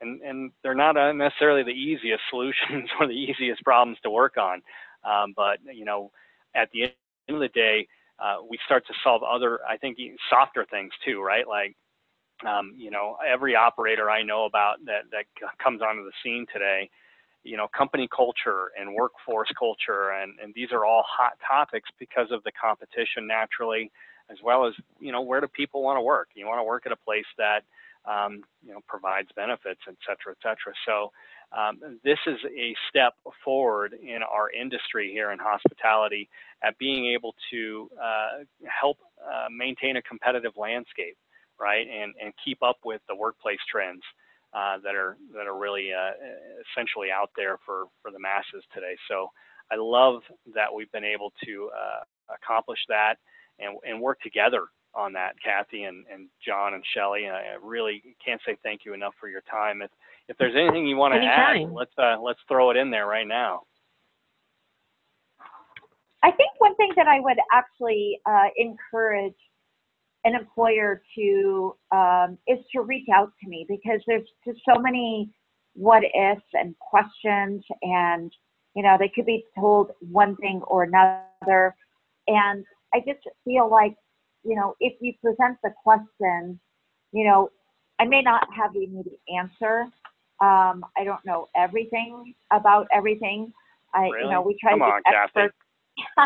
And 0.00 0.20
and 0.22 0.52
they're 0.62 0.74
not 0.74 0.96
uh, 0.96 1.12
necessarily 1.12 1.62
the 1.62 1.70
easiest 1.70 2.22
solutions 2.30 2.88
or 3.00 3.06
the 3.06 3.12
easiest 3.14 3.62
problems 3.64 3.98
to 4.02 4.10
work 4.10 4.36
on, 4.38 4.62
um, 5.04 5.34
but 5.36 5.58
you 5.72 5.84
know, 5.84 6.10
at 6.54 6.70
the 6.72 6.84
end 6.84 6.92
of 7.28 7.40
the 7.40 7.48
day, 7.48 7.86
uh, 8.18 8.36
we 8.48 8.58
start 8.64 8.86
to 8.86 8.94
solve 9.04 9.22
other, 9.22 9.60
I 9.68 9.76
think, 9.76 9.98
softer 10.30 10.66
things 10.70 10.92
too, 11.04 11.22
right? 11.22 11.46
Like 11.46 11.76
um, 12.46 12.72
you 12.76 12.90
know, 12.90 13.16
every 13.26 13.54
operator 13.54 14.10
I 14.10 14.22
know 14.22 14.46
about 14.46 14.76
that 14.86 15.04
that 15.12 15.26
comes 15.62 15.82
onto 15.82 16.04
the 16.04 16.12
scene 16.22 16.46
today 16.52 16.90
you 17.42 17.56
know, 17.56 17.68
company 17.76 18.08
culture 18.14 18.70
and 18.78 18.94
workforce 18.94 19.50
culture, 19.58 20.10
and, 20.10 20.38
and 20.42 20.52
these 20.54 20.72
are 20.72 20.84
all 20.84 21.04
hot 21.08 21.32
topics 21.46 21.88
because 21.98 22.28
of 22.30 22.42
the 22.44 22.52
competition 22.52 23.26
naturally, 23.26 23.90
as 24.30 24.38
well 24.44 24.66
as, 24.66 24.74
you 25.00 25.10
know, 25.10 25.22
where 25.22 25.40
do 25.40 25.48
people 25.48 25.82
want 25.82 25.96
to 25.96 26.02
work? 26.02 26.28
You 26.34 26.46
want 26.46 26.60
to 26.60 26.64
work 26.64 26.84
at 26.86 26.92
a 26.92 26.96
place 26.96 27.24
that, 27.38 27.64
um, 28.04 28.42
you 28.64 28.72
know, 28.72 28.80
provides 28.86 29.28
benefits, 29.34 29.80
et 29.88 29.96
cetera, 30.06 30.32
et 30.32 30.38
cetera. 30.42 30.72
So 30.86 31.10
um, 31.56 31.98
this 32.04 32.18
is 32.26 32.38
a 32.56 32.74
step 32.88 33.14
forward 33.44 33.94
in 33.94 34.20
our 34.22 34.50
industry 34.50 35.10
here 35.12 35.32
in 35.32 35.38
hospitality 35.38 36.28
at 36.62 36.78
being 36.78 37.06
able 37.06 37.34
to 37.50 37.90
uh, 38.00 38.44
help 38.80 38.98
uh, 39.20 39.48
maintain 39.50 39.96
a 39.96 40.02
competitive 40.02 40.52
landscape, 40.56 41.16
right, 41.58 41.86
and, 41.88 42.14
and 42.22 42.32
keep 42.44 42.62
up 42.62 42.76
with 42.84 43.00
the 43.08 43.16
workplace 43.16 43.58
trends. 43.70 44.02
Uh, 44.52 44.78
that 44.82 44.96
are 44.96 45.16
that 45.32 45.46
are 45.46 45.56
really 45.56 45.92
uh, 45.92 46.10
essentially 46.66 47.06
out 47.14 47.30
there 47.36 47.56
for 47.64 47.84
for 48.02 48.10
the 48.10 48.18
masses 48.18 48.64
today. 48.74 48.96
So 49.06 49.28
I 49.70 49.76
love 49.78 50.22
that 50.54 50.74
we've 50.74 50.90
been 50.90 51.04
able 51.04 51.32
to 51.44 51.70
uh, 51.70 52.34
accomplish 52.34 52.80
that 52.88 53.14
and 53.60 53.78
and 53.86 54.00
work 54.00 54.20
together 54.22 54.66
on 54.94 55.12
that, 55.12 55.34
Kathy 55.42 55.84
and, 55.84 56.04
and 56.12 56.28
John 56.44 56.74
and 56.74 56.82
Shelly. 56.94 57.28
I 57.28 57.56
really 57.62 58.02
can't 58.24 58.40
say 58.44 58.56
thank 58.64 58.80
you 58.84 58.92
enough 58.92 59.14
for 59.20 59.28
your 59.28 59.42
time. 59.48 59.82
If 59.82 59.90
if 60.28 60.36
there's 60.36 60.56
anything 60.56 60.86
you 60.86 60.96
want 60.96 61.14
to 61.14 61.20
add, 61.20 61.70
let's 61.72 61.92
uh, 61.96 62.16
let's 62.20 62.40
throw 62.48 62.70
it 62.70 62.76
in 62.76 62.90
there 62.90 63.06
right 63.06 63.26
now. 63.26 63.62
I 66.22 66.32
think 66.32 66.50
one 66.58 66.74
thing 66.76 66.92
that 66.96 67.06
I 67.06 67.20
would 67.20 67.38
actually 67.52 68.20
uh, 68.26 68.48
encourage 68.56 69.36
an 70.24 70.34
employer 70.34 71.02
to 71.16 71.74
um, 71.92 72.38
is 72.46 72.58
to 72.72 72.82
reach 72.82 73.08
out 73.14 73.32
to 73.42 73.48
me 73.48 73.66
because 73.68 74.00
there's 74.06 74.28
just 74.46 74.60
so 74.68 74.80
many 74.80 75.30
what 75.74 76.02
ifs 76.02 76.42
and 76.54 76.74
questions 76.78 77.62
and 77.82 78.32
you 78.74 78.82
know 78.82 78.96
they 78.98 79.08
could 79.08 79.26
be 79.26 79.44
told 79.58 79.92
one 80.00 80.36
thing 80.36 80.60
or 80.66 80.84
another. 80.84 81.74
And 82.26 82.64
i 82.94 82.98
just 83.06 83.20
feel 83.44 83.70
like 83.70 83.94
you 84.44 84.56
know 84.56 84.74
if 84.80 84.94
you 85.00 85.12
present 85.22 85.58
the 85.62 85.72
question 85.82 86.58
you 87.12 87.24
know 87.24 87.50
i 87.98 88.04
may 88.04 88.20
not 88.20 88.46
have 88.54 88.72
the 88.72 88.84
immediate 88.84 89.20
answer. 89.34 89.86
Um, 90.42 90.84
i 90.96 91.04
don't 91.04 91.24
know 91.24 91.48
everything 91.56 92.34
about 92.52 92.86
everything. 92.92 93.52
I 93.94 94.02
really? 94.02 94.24
you 94.24 94.30
know 94.30 94.42
we 94.42 94.56
try 94.60 94.72
Come 94.72 94.80
to 94.80 94.84
on, 94.86 95.02
be 95.04 95.16
experts 95.16 95.56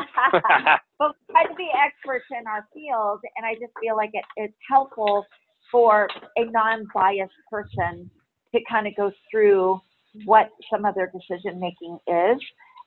but 0.98 1.14
we 1.28 1.32
try 1.32 1.44
to 1.46 1.54
be 1.54 1.68
experts 1.74 2.24
in 2.30 2.46
our 2.46 2.66
field, 2.72 3.20
and 3.36 3.46
I 3.46 3.54
just 3.54 3.72
feel 3.80 3.96
like 3.96 4.10
it, 4.12 4.24
it's 4.36 4.54
helpful 4.68 5.24
for 5.70 6.08
a 6.36 6.44
non-biased 6.44 7.32
person 7.50 8.10
to 8.54 8.60
kind 8.70 8.86
of 8.86 8.94
go 8.96 9.10
through 9.30 9.80
what 10.24 10.50
some 10.70 10.84
of 10.84 10.94
their 10.94 11.10
decision 11.10 11.58
making 11.58 11.98
is. 12.06 12.40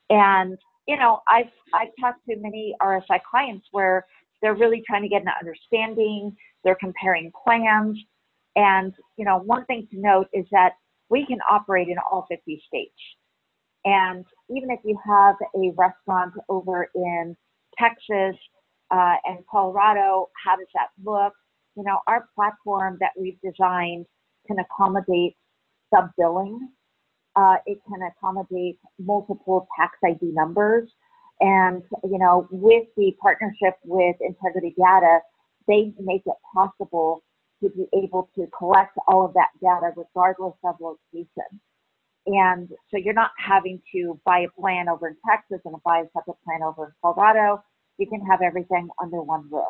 And 0.10 0.58
you 0.88 0.98
know, 0.98 1.20
I've 1.28 1.52
I've 1.74 1.90
talked 2.00 2.26
to 2.30 2.36
many 2.38 2.74
RSI 2.82 3.20
clients 3.30 3.68
where 3.72 4.06
they're 4.42 4.56
really 4.56 4.84
trying 4.88 5.04
to 5.04 5.10
get 5.10 5.22
an 5.22 5.30
understanding. 5.40 6.36
They're 6.64 6.78
comparing 6.80 7.32
plans, 7.46 7.98
and 8.56 8.94
you 9.18 9.26
know, 9.26 9.40
one 9.40 9.66
thing 9.66 9.88
to 9.92 10.00
note 10.00 10.28
is 10.34 10.46
that 10.52 10.74
we 11.10 11.26
can 11.26 11.40
operate 11.50 11.88
in 11.90 11.96
all 12.10 12.26
50 12.30 12.62
states. 12.68 12.96
And 13.88 14.26
even 14.50 14.70
if 14.70 14.82
you 14.84 15.00
have 15.06 15.36
a 15.56 15.72
restaurant 15.78 16.34
over 16.50 16.90
in 16.94 17.38
Texas 17.80 18.36
uh, 18.92 19.16
and 19.24 19.40
Colorado, 19.50 20.28
how 20.44 20.58
does 20.58 20.68
that 20.74 20.90
look? 21.06 21.32
You 21.78 21.84
know, 21.84 22.00
our 22.06 22.28
platform 22.36 22.98
that 23.00 23.12
we've 23.18 23.40
designed 23.42 24.06
can 24.46 24.58
accommodate 24.60 25.38
sub 25.94 26.10
billing. 26.18 26.68
Uh, 27.38 27.56
it 27.66 27.78
can 27.88 28.02
accommodate 28.02 28.78
multiple 29.00 29.70
tax 29.80 29.94
ID 30.04 30.34
numbers. 30.34 30.90
And, 31.40 31.82
you 32.04 32.18
know, 32.18 32.46
with 32.52 32.88
the 32.98 33.14
partnership 33.22 33.76
with 33.86 34.18
Integrity 34.20 34.76
Data, 34.78 35.20
they 35.66 35.94
make 35.98 36.24
it 36.26 36.36
possible 36.54 37.24
to 37.64 37.70
be 37.70 37.86
able 38.04 38.30
to 38.36 38.48
collect 38.58 38.98
all 39.08 39.24
of 39.24 39.34
that 39.36 39.50
data 39.62 39.94
regardless 39.96 40.56
of 40.66 40.76
location. 40.82 41.62
And 42.28 42.70
so 42.92 42.98
you're 42.98 43.14
not 43.14 43.32
having 43.40 43.82
to 43.96 44.20
buy 44.26 44.40
a 44.40 44.62
plan 44.62 44.90
over 44.90 45.08
in 45.08 45.16
Texas 45.28 45.60
and 45.64 45.76
buy 45.84 46.00
a 46.00 46.06
separate 46.14 46.38
plan 46.44 46.62
over 46.62 46.86
in 46.86 46.92
Colorado. 47.02 47.64
You 47.98 48.08
can 48.08 48.22
have 48.26 48.42
everything 48.42 48.90
under 49.02 49.22
one 49.22 49.48
roof. 49.50 49.64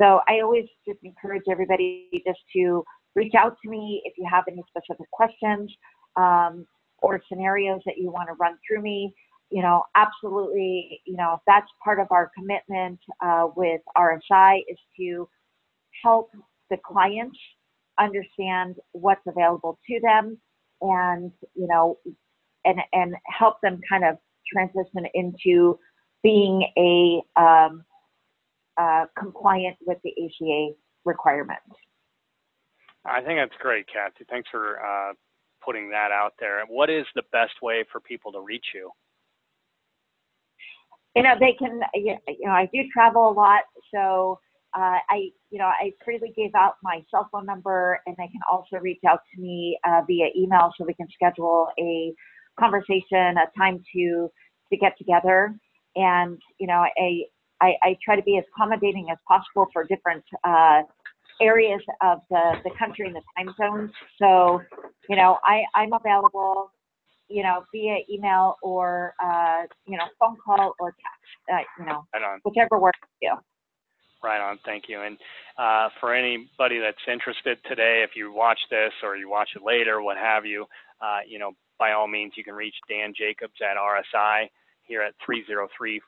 So 0.00 0.20
I 0.28 0.40
always 0.40 0.66
just 0.86 1.00
encourage 1.02 1.42
everybody 1.50 2.08
just 2.26 2.38
to 2.54 2.84
reach 3.16 3.34
out 3.34 3.56
to 3.62 3.68
me 3.68 4.02
if 4.04 4.14
you 4.16 4.26
have 4.30 4.44
any 4.48 4.62
specific 4.68 5.10
questions 5.10 5.70
um, 6.16 6.64
or 7.02 7.20
scenarios 7.28 7.80
that 7.86 7.98
you 7.98 8.10
want 8.10 8.28
to 8.28 8.34
run 8.34 8.56
through 8.66 8.82
me. 8.82 9.12
You 9.50 9.62
know, 9.62 9.82
absolutely, 9.96 11.00
you 11.06 11.16
know, 11.16 11.42
that's 11.46 11.66
part 11.82 11.98
of 11.98 12.06
our 12.12 12.30
commitment 12.38 13.00
uh, 13.20 13.48
with 13.56 13.80
RSI 13.96 14.60
is 14.68 14.78
to 15.00 15.28
help 16.04 16.30
the 16.70 16.76
clients 16.86 17.36
understand 17.98 18.76
what's 18.92 19.26
available 19.26 19.78
to 19.88 20.00
them 20.00 20.38
and 20.80 21.32
you 21.54 21.66
know 21.66 21.98
and 22.64 22.80
and 22.92 23.14
help 23.26 23.60
them 23.62 23.80
kind 23.88 24.04
of 24.04 24.16
transition 24.52 25.06
into 25.14 25.78
being 26.22 26.66
a 26.76 27.22
um, 27.40 27.84
uh, 28.76 29.06
compliant 29.18 29.76
with 29.86 29.98
the 30.04 30.10
ACA 30.10 30.74
requirements. 31.04 31.62
I 33.04 33.22
think 33.22 33.38
that's 33.38 33.60
great, 33.60 33.86
Kathy. 33.86 34.26
Thanks 34.28 34.48
for 34.50 34.78
uh, 34.80 35.14
putting 35.64 35.90
that 35.90 36.10
out 36.12 36.34
there. 36.38 36.62
What 36.68 36.90
is 36.90 37.06
the 37.14 37.22
best 37.32 37.54
way 37.62 37.84
for 37.90 38.00
people 38.00 38.32
to 38.32 38.40
reach 38.40 38.66
you? 38.74 38.90
You 41.16 41.22
know, 41.22 41.34
they 41.40 41.54
can, 41.58 41.80
you 41.94 42.16
know, 42.42 42.52
I 42.52 42.68
do 42.72 42.80
travel 42.92 43.30
a 43.30 43.32
lot, 43.32 43.62
so 43.92 44.38
uh, 44.74 44.98
I, 45.08 45.30
you 45.50 45.58
know, 45.58 45.66
I 45.66 45.92
freely 46.04 46.32
gave 46.36 46.54
out 46.54 46.74
my 46.82 47.02
cell 47.10 47.28
phone 47.32 47.46
number, 47.46 48.00
and 48.06 48.16
they 48.16 48.28
can 48.28 48.40
also 48.50 48.76
reach 48.76 49.00
out 49.08 49.20
to 49.34 49.40
me 49.40 49.78
uh, 49.86 50.02
via 50.06 50.26
email, 50.36 50.72
so 50.76 50.84
we 50.84 50.94
can 50.94 51.08
schedule 51.12 51.68
a 51.78 52.14
conversation, 52.58 53.36
a 53.38 53.46
time 53.58 53.82
to 53.94 54.30
to 54.70 54.76
get 54.76 54.96
together. 54.98 55.54
And 55.96 56.38
you 56.58 56.66
know, 56.66 56.84
I 56.98 57.22
I, 57.60 57.74
I 57.82 57.98
try 58.04 58.16
to 58.16 58.22
be 58.22 58.38
as 58.38 58.44
accommodating 58.54 59.08
as 59.10 59.18
possible 59.26 59.66
for 59.72 59.84
different 59.84 60.24
uh, 60.44 60.82
areas 61.40 61.82
of 62.02 62.20
the 62.30 62.54
the 62.64 62.70
country 62.78 63.06
and 63.06 63.16
the 63.16 63.22
time 63.36 63.54
zones. 63.58 63.90
So, 64.20 64.60
you 65.08 65.16
know, 65.16 65.38
I 65.44 65.62
I'm 65.74 65.92
available 65.92 66.72
you 67.30 67.44
know, 67.44 67.62
via 67.72 67.98
email 68.10 68.56
or, 68.60 69.14
uh, 69.24 69.62
you 69.86 69.96
know, 69.96 70.04
phone 70.18 70.36
call 70.44 70.74
or 70.80 70.90
text, 70.90 71.30
uh, 71.52 71.62
you 71.78 71.86
know, 71.86 72.04
Right 72.12 72.40
whichever 72.44 72.78
works 72.78 72.98
for 73.00 73.08
you. 73.22 73.34
Right 74.22 74.40
on. 74.40 74.58
Thank 74.66 74.84
you. 74.88 75.02
And 75.02 75.16
uh, 75.56 75.88
for 75.98 76.14
anybody 76.14 76.78
that's 76.78 76.98
interested 77.10 77.58
today, 77.66 78.02
if 78.04 78.10
you 78.14 78.30
watch 78.32 78.58
this 78.70 78.92
or 79.02 79.16
you 79.16 79.30
watch 79.30 79.48
it 79.56 79.62
later, 79.62 80.02
what 80.02 80.18
have 80.18 80.44
you, 80.44 80.66
uh, 81.00 81.20
you 81.26 81.38
know, 81.38 81.52
by 81.78 81.92
all 81.92 82.06
means, 82.06 82.34
you 82.36 82.44
can 82.44 82.54
reach 82.54 82.74
Dan 82.88 83.14
Jacobs 83.16 83.54
at 83.62 83.78
RSI 83.78 84.50
here 84.82 85.00
at 85.00 85.14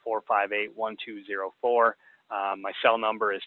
303-458-1204. 0.07 1.93
Um, 2.31 2.61
my 2.63 2.73
cell 2.83 2.99
number 2.99 3.33
is 3.33 3.41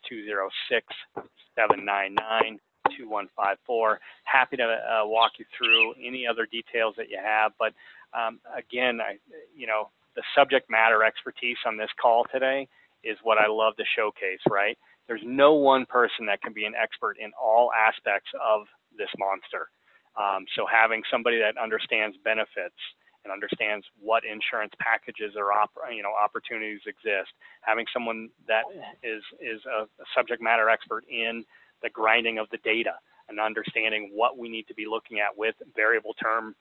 206-799-2154. 1.58 3.98
Happy 4.24 4.58
to 4.58 4.64
uh, 4.64 5.06
walk 5.06 5.34
you 5.38 5.46
through 5.56 5.94
any 6.04 6.26
other 6.26 6.48
details 6.48 6.96
that 6.98 7.10
you 7.10 7.20
have. 7.24 7.52
But 7.60 7.74
um, 8.18 8.40
again, 8.58 9.00
I, 9.02 9.18
you 9.56 9.68
know, 9.68 9.92
the 10.16 10.24
subject 10.36 10.72
matter 10.72 11.04
expertise 11.04 11.58
on 11.68 11.78
this 11.78 11.92
call 12.02 12.26
today 12.32 12.68
is 13.06 13.18
what 13.24 13.38
I 13.38 13.48
love 13.48 13.76
to 13.78 13.84
showcase, 13.96 14.42
right? 14.50 14.78
There's 15.08 15.24
no 15.24 15.54
one 15.54 15.86
person 15.86 16.26
that 16.26 16.42
can 16.42 16.54
be 16.54 16.66
an 16.66 16.74
expert 16.76 17.18
in 17.22 17.32
all 17.40 17.72
aspects 17.72 18.30
of 18.42 18.66
this 18.98 19.10
monster. 19.18 19.70
Um, 20.18 20.46
so 20.56 20.66
having 20.66 21.04
somebody 21.12 21.38
that 21.40 21.62
understands 21.62 22.18
benefits 22.24 22.80
and 23.24 23.32
understands 23.34 23.86
what 24.00 24.24
insurance 24.24 24.74
packages 24.80 25.34
or 25.36 25.52
op- 25.52 25.74
you 25.92 26.02
know 26.02 26.14
opportunities 26.14 26.82
exist, 26.88 27.34
having 27.62 27.86
someone 27.92 28.30
that 28.48 28.64
is 29.04 29.22
is 29.42 29.62
a, 29.66 29.86
subject 30.16 30.42
matter 30.42 30.70
expert 30.70 31.04
in 31.10 31.44
the 31.84 31.90
grinding 31.90 32.38
of 32.38 32.48
the 32.52 32.58
data 32.64 32.94
and 33.28 33.40
understanding 33.40 34.12
what 34.14 34.38
we 34.38 34.48
need 34.48 34.68
to 34.68 34.74
be 34.76 34.86
looking 34.86 35.20
at 35.20 35.36
with 35.36 35.56
variable 35.76 36.14
term 36.14 36.56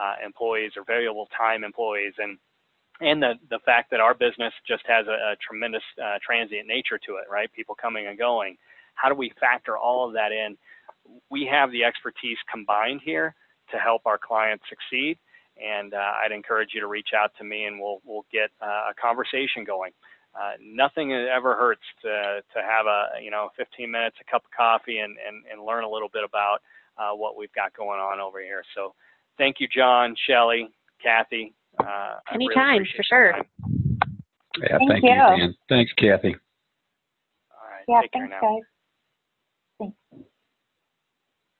uh, 0.00 0.14
employees 0.24 0.72
or 0.76 0.84
variable 0.84 1.28
time 1.36 1.64
employees 1.64 2.14
and 2.18 2.38
and 3.00 3.22
the, 3.22 3.34
the 3.50 3.58
fact 3.64 3.90
that 3.90 4.00
our 4.00 4.14
business 4.14 4.52
just 4.66 4.82
has 4.86 5.06
a, 5.06 5.32
a 5.32 5.36
tremendous 5.46 5.82
uh, 6.02 6.18
transient 6.24 6.66
nature 6.66 6.98
to 7.06 7.16
it, 7.16 7.30
right? 7.30 7.52
People 7.52 7.74
coming 7.74 8.06
and 8.06 8.18
going. 8.18 8.56
How 8.94 9.08
do 9.08 9.14
we 9.14 9.32
factor 9.38 9.76
all 9.76 10.06
of 10.06 10.14
that 10.14 10.32
in? 10.32 10.56
We 11.30 11.48
have 11.50 11.70
the 11.70 11.84
expertise 11.84 12.38
combined 12.50 13.02
here 13.04 13.34
to 13.70 13.78
help 13.78 14.02
our 14.06 14.18
clients 14.18 14.64
succeed. 14.68 15.18
And 15.56 15.94
uh, 15.94 16.12
I'd 16.24 16.32
encourage 16.32 16.70
you 16.74 16.80
to 16.80 16.86
reach 16.86 17.10
out 17.16 17.32
to 17.38 17.44
me 17.44 17.64
and 17.64 17.80
we'll, 17.80 18.00
we'll 18.04 18.26
get 18.32 18.50
uh, 18.60 18.90
a 18.90 18.94
conversation 19.00 19.64
going. 19.64 19.92
Uh, 20.34 20.52
nothing 20.60 21.12
ever 21.12 21.54
hurts 21.54 21.82
to, 22.02 22.42
to 22.54 22.62
have 22.62 22.86
a, 22.86 23.22
you 23.22 23.30
know, 23.30 23.48
15 23.56 23.90
minutes, 23.90 24.16
a 24.20 24.30
cup 24.30 24.44
of 24.44 24.50
coffee 24.56 24.98
and, 24.98 25.16
and, 25.26 25.44
and 25.50 25.64
learn 25.64 25.84
a 25.84 25.88
little 25.88 26.10
bit 26.12 26.24
about 26.24 26.58
uh, 26.98 27.14
what 27.16 27.36
we've 27.36 27.52
got 27.54 27.74
going 27.74 28.00
on 28.00 28.20
over 28.20 28.40
here. 28.40 28.62
So 28.74 28.94
thank 29.38 29.56
you, 29.60 29.68
John, 29.68 30.14
Shelley, 30.28 30.68
Kathy, 31.02 31.54
uh, 31.80 31.84
I 31.84 32.20
really 32.34 32.46
Anytime, 32.46 32.76
appreciate 32.76 33.06
for 33.08 33.16
your 33.16 33.32
sure. 33.32 33.32
time. 33.32 33.46
Yeah, 34.62 34.78
Thank 34.78 34.90
thank 34.90 35.04
you, 35.04 35.10
you. 35.10 35.16
Dan. 35.16 35.54
Thanks, 35.68 35.92
Kathy. 35.94 36.34
All 37.50 37.68
right. 37.68 37.84
Yeah, 37.88 38.00
take 38.02 38.12
care 38.12 38.22
thanks, 38.22 38.36
now. 38.42 38.48
guys. 38.48 39.94
Thanks. 40.12 40.25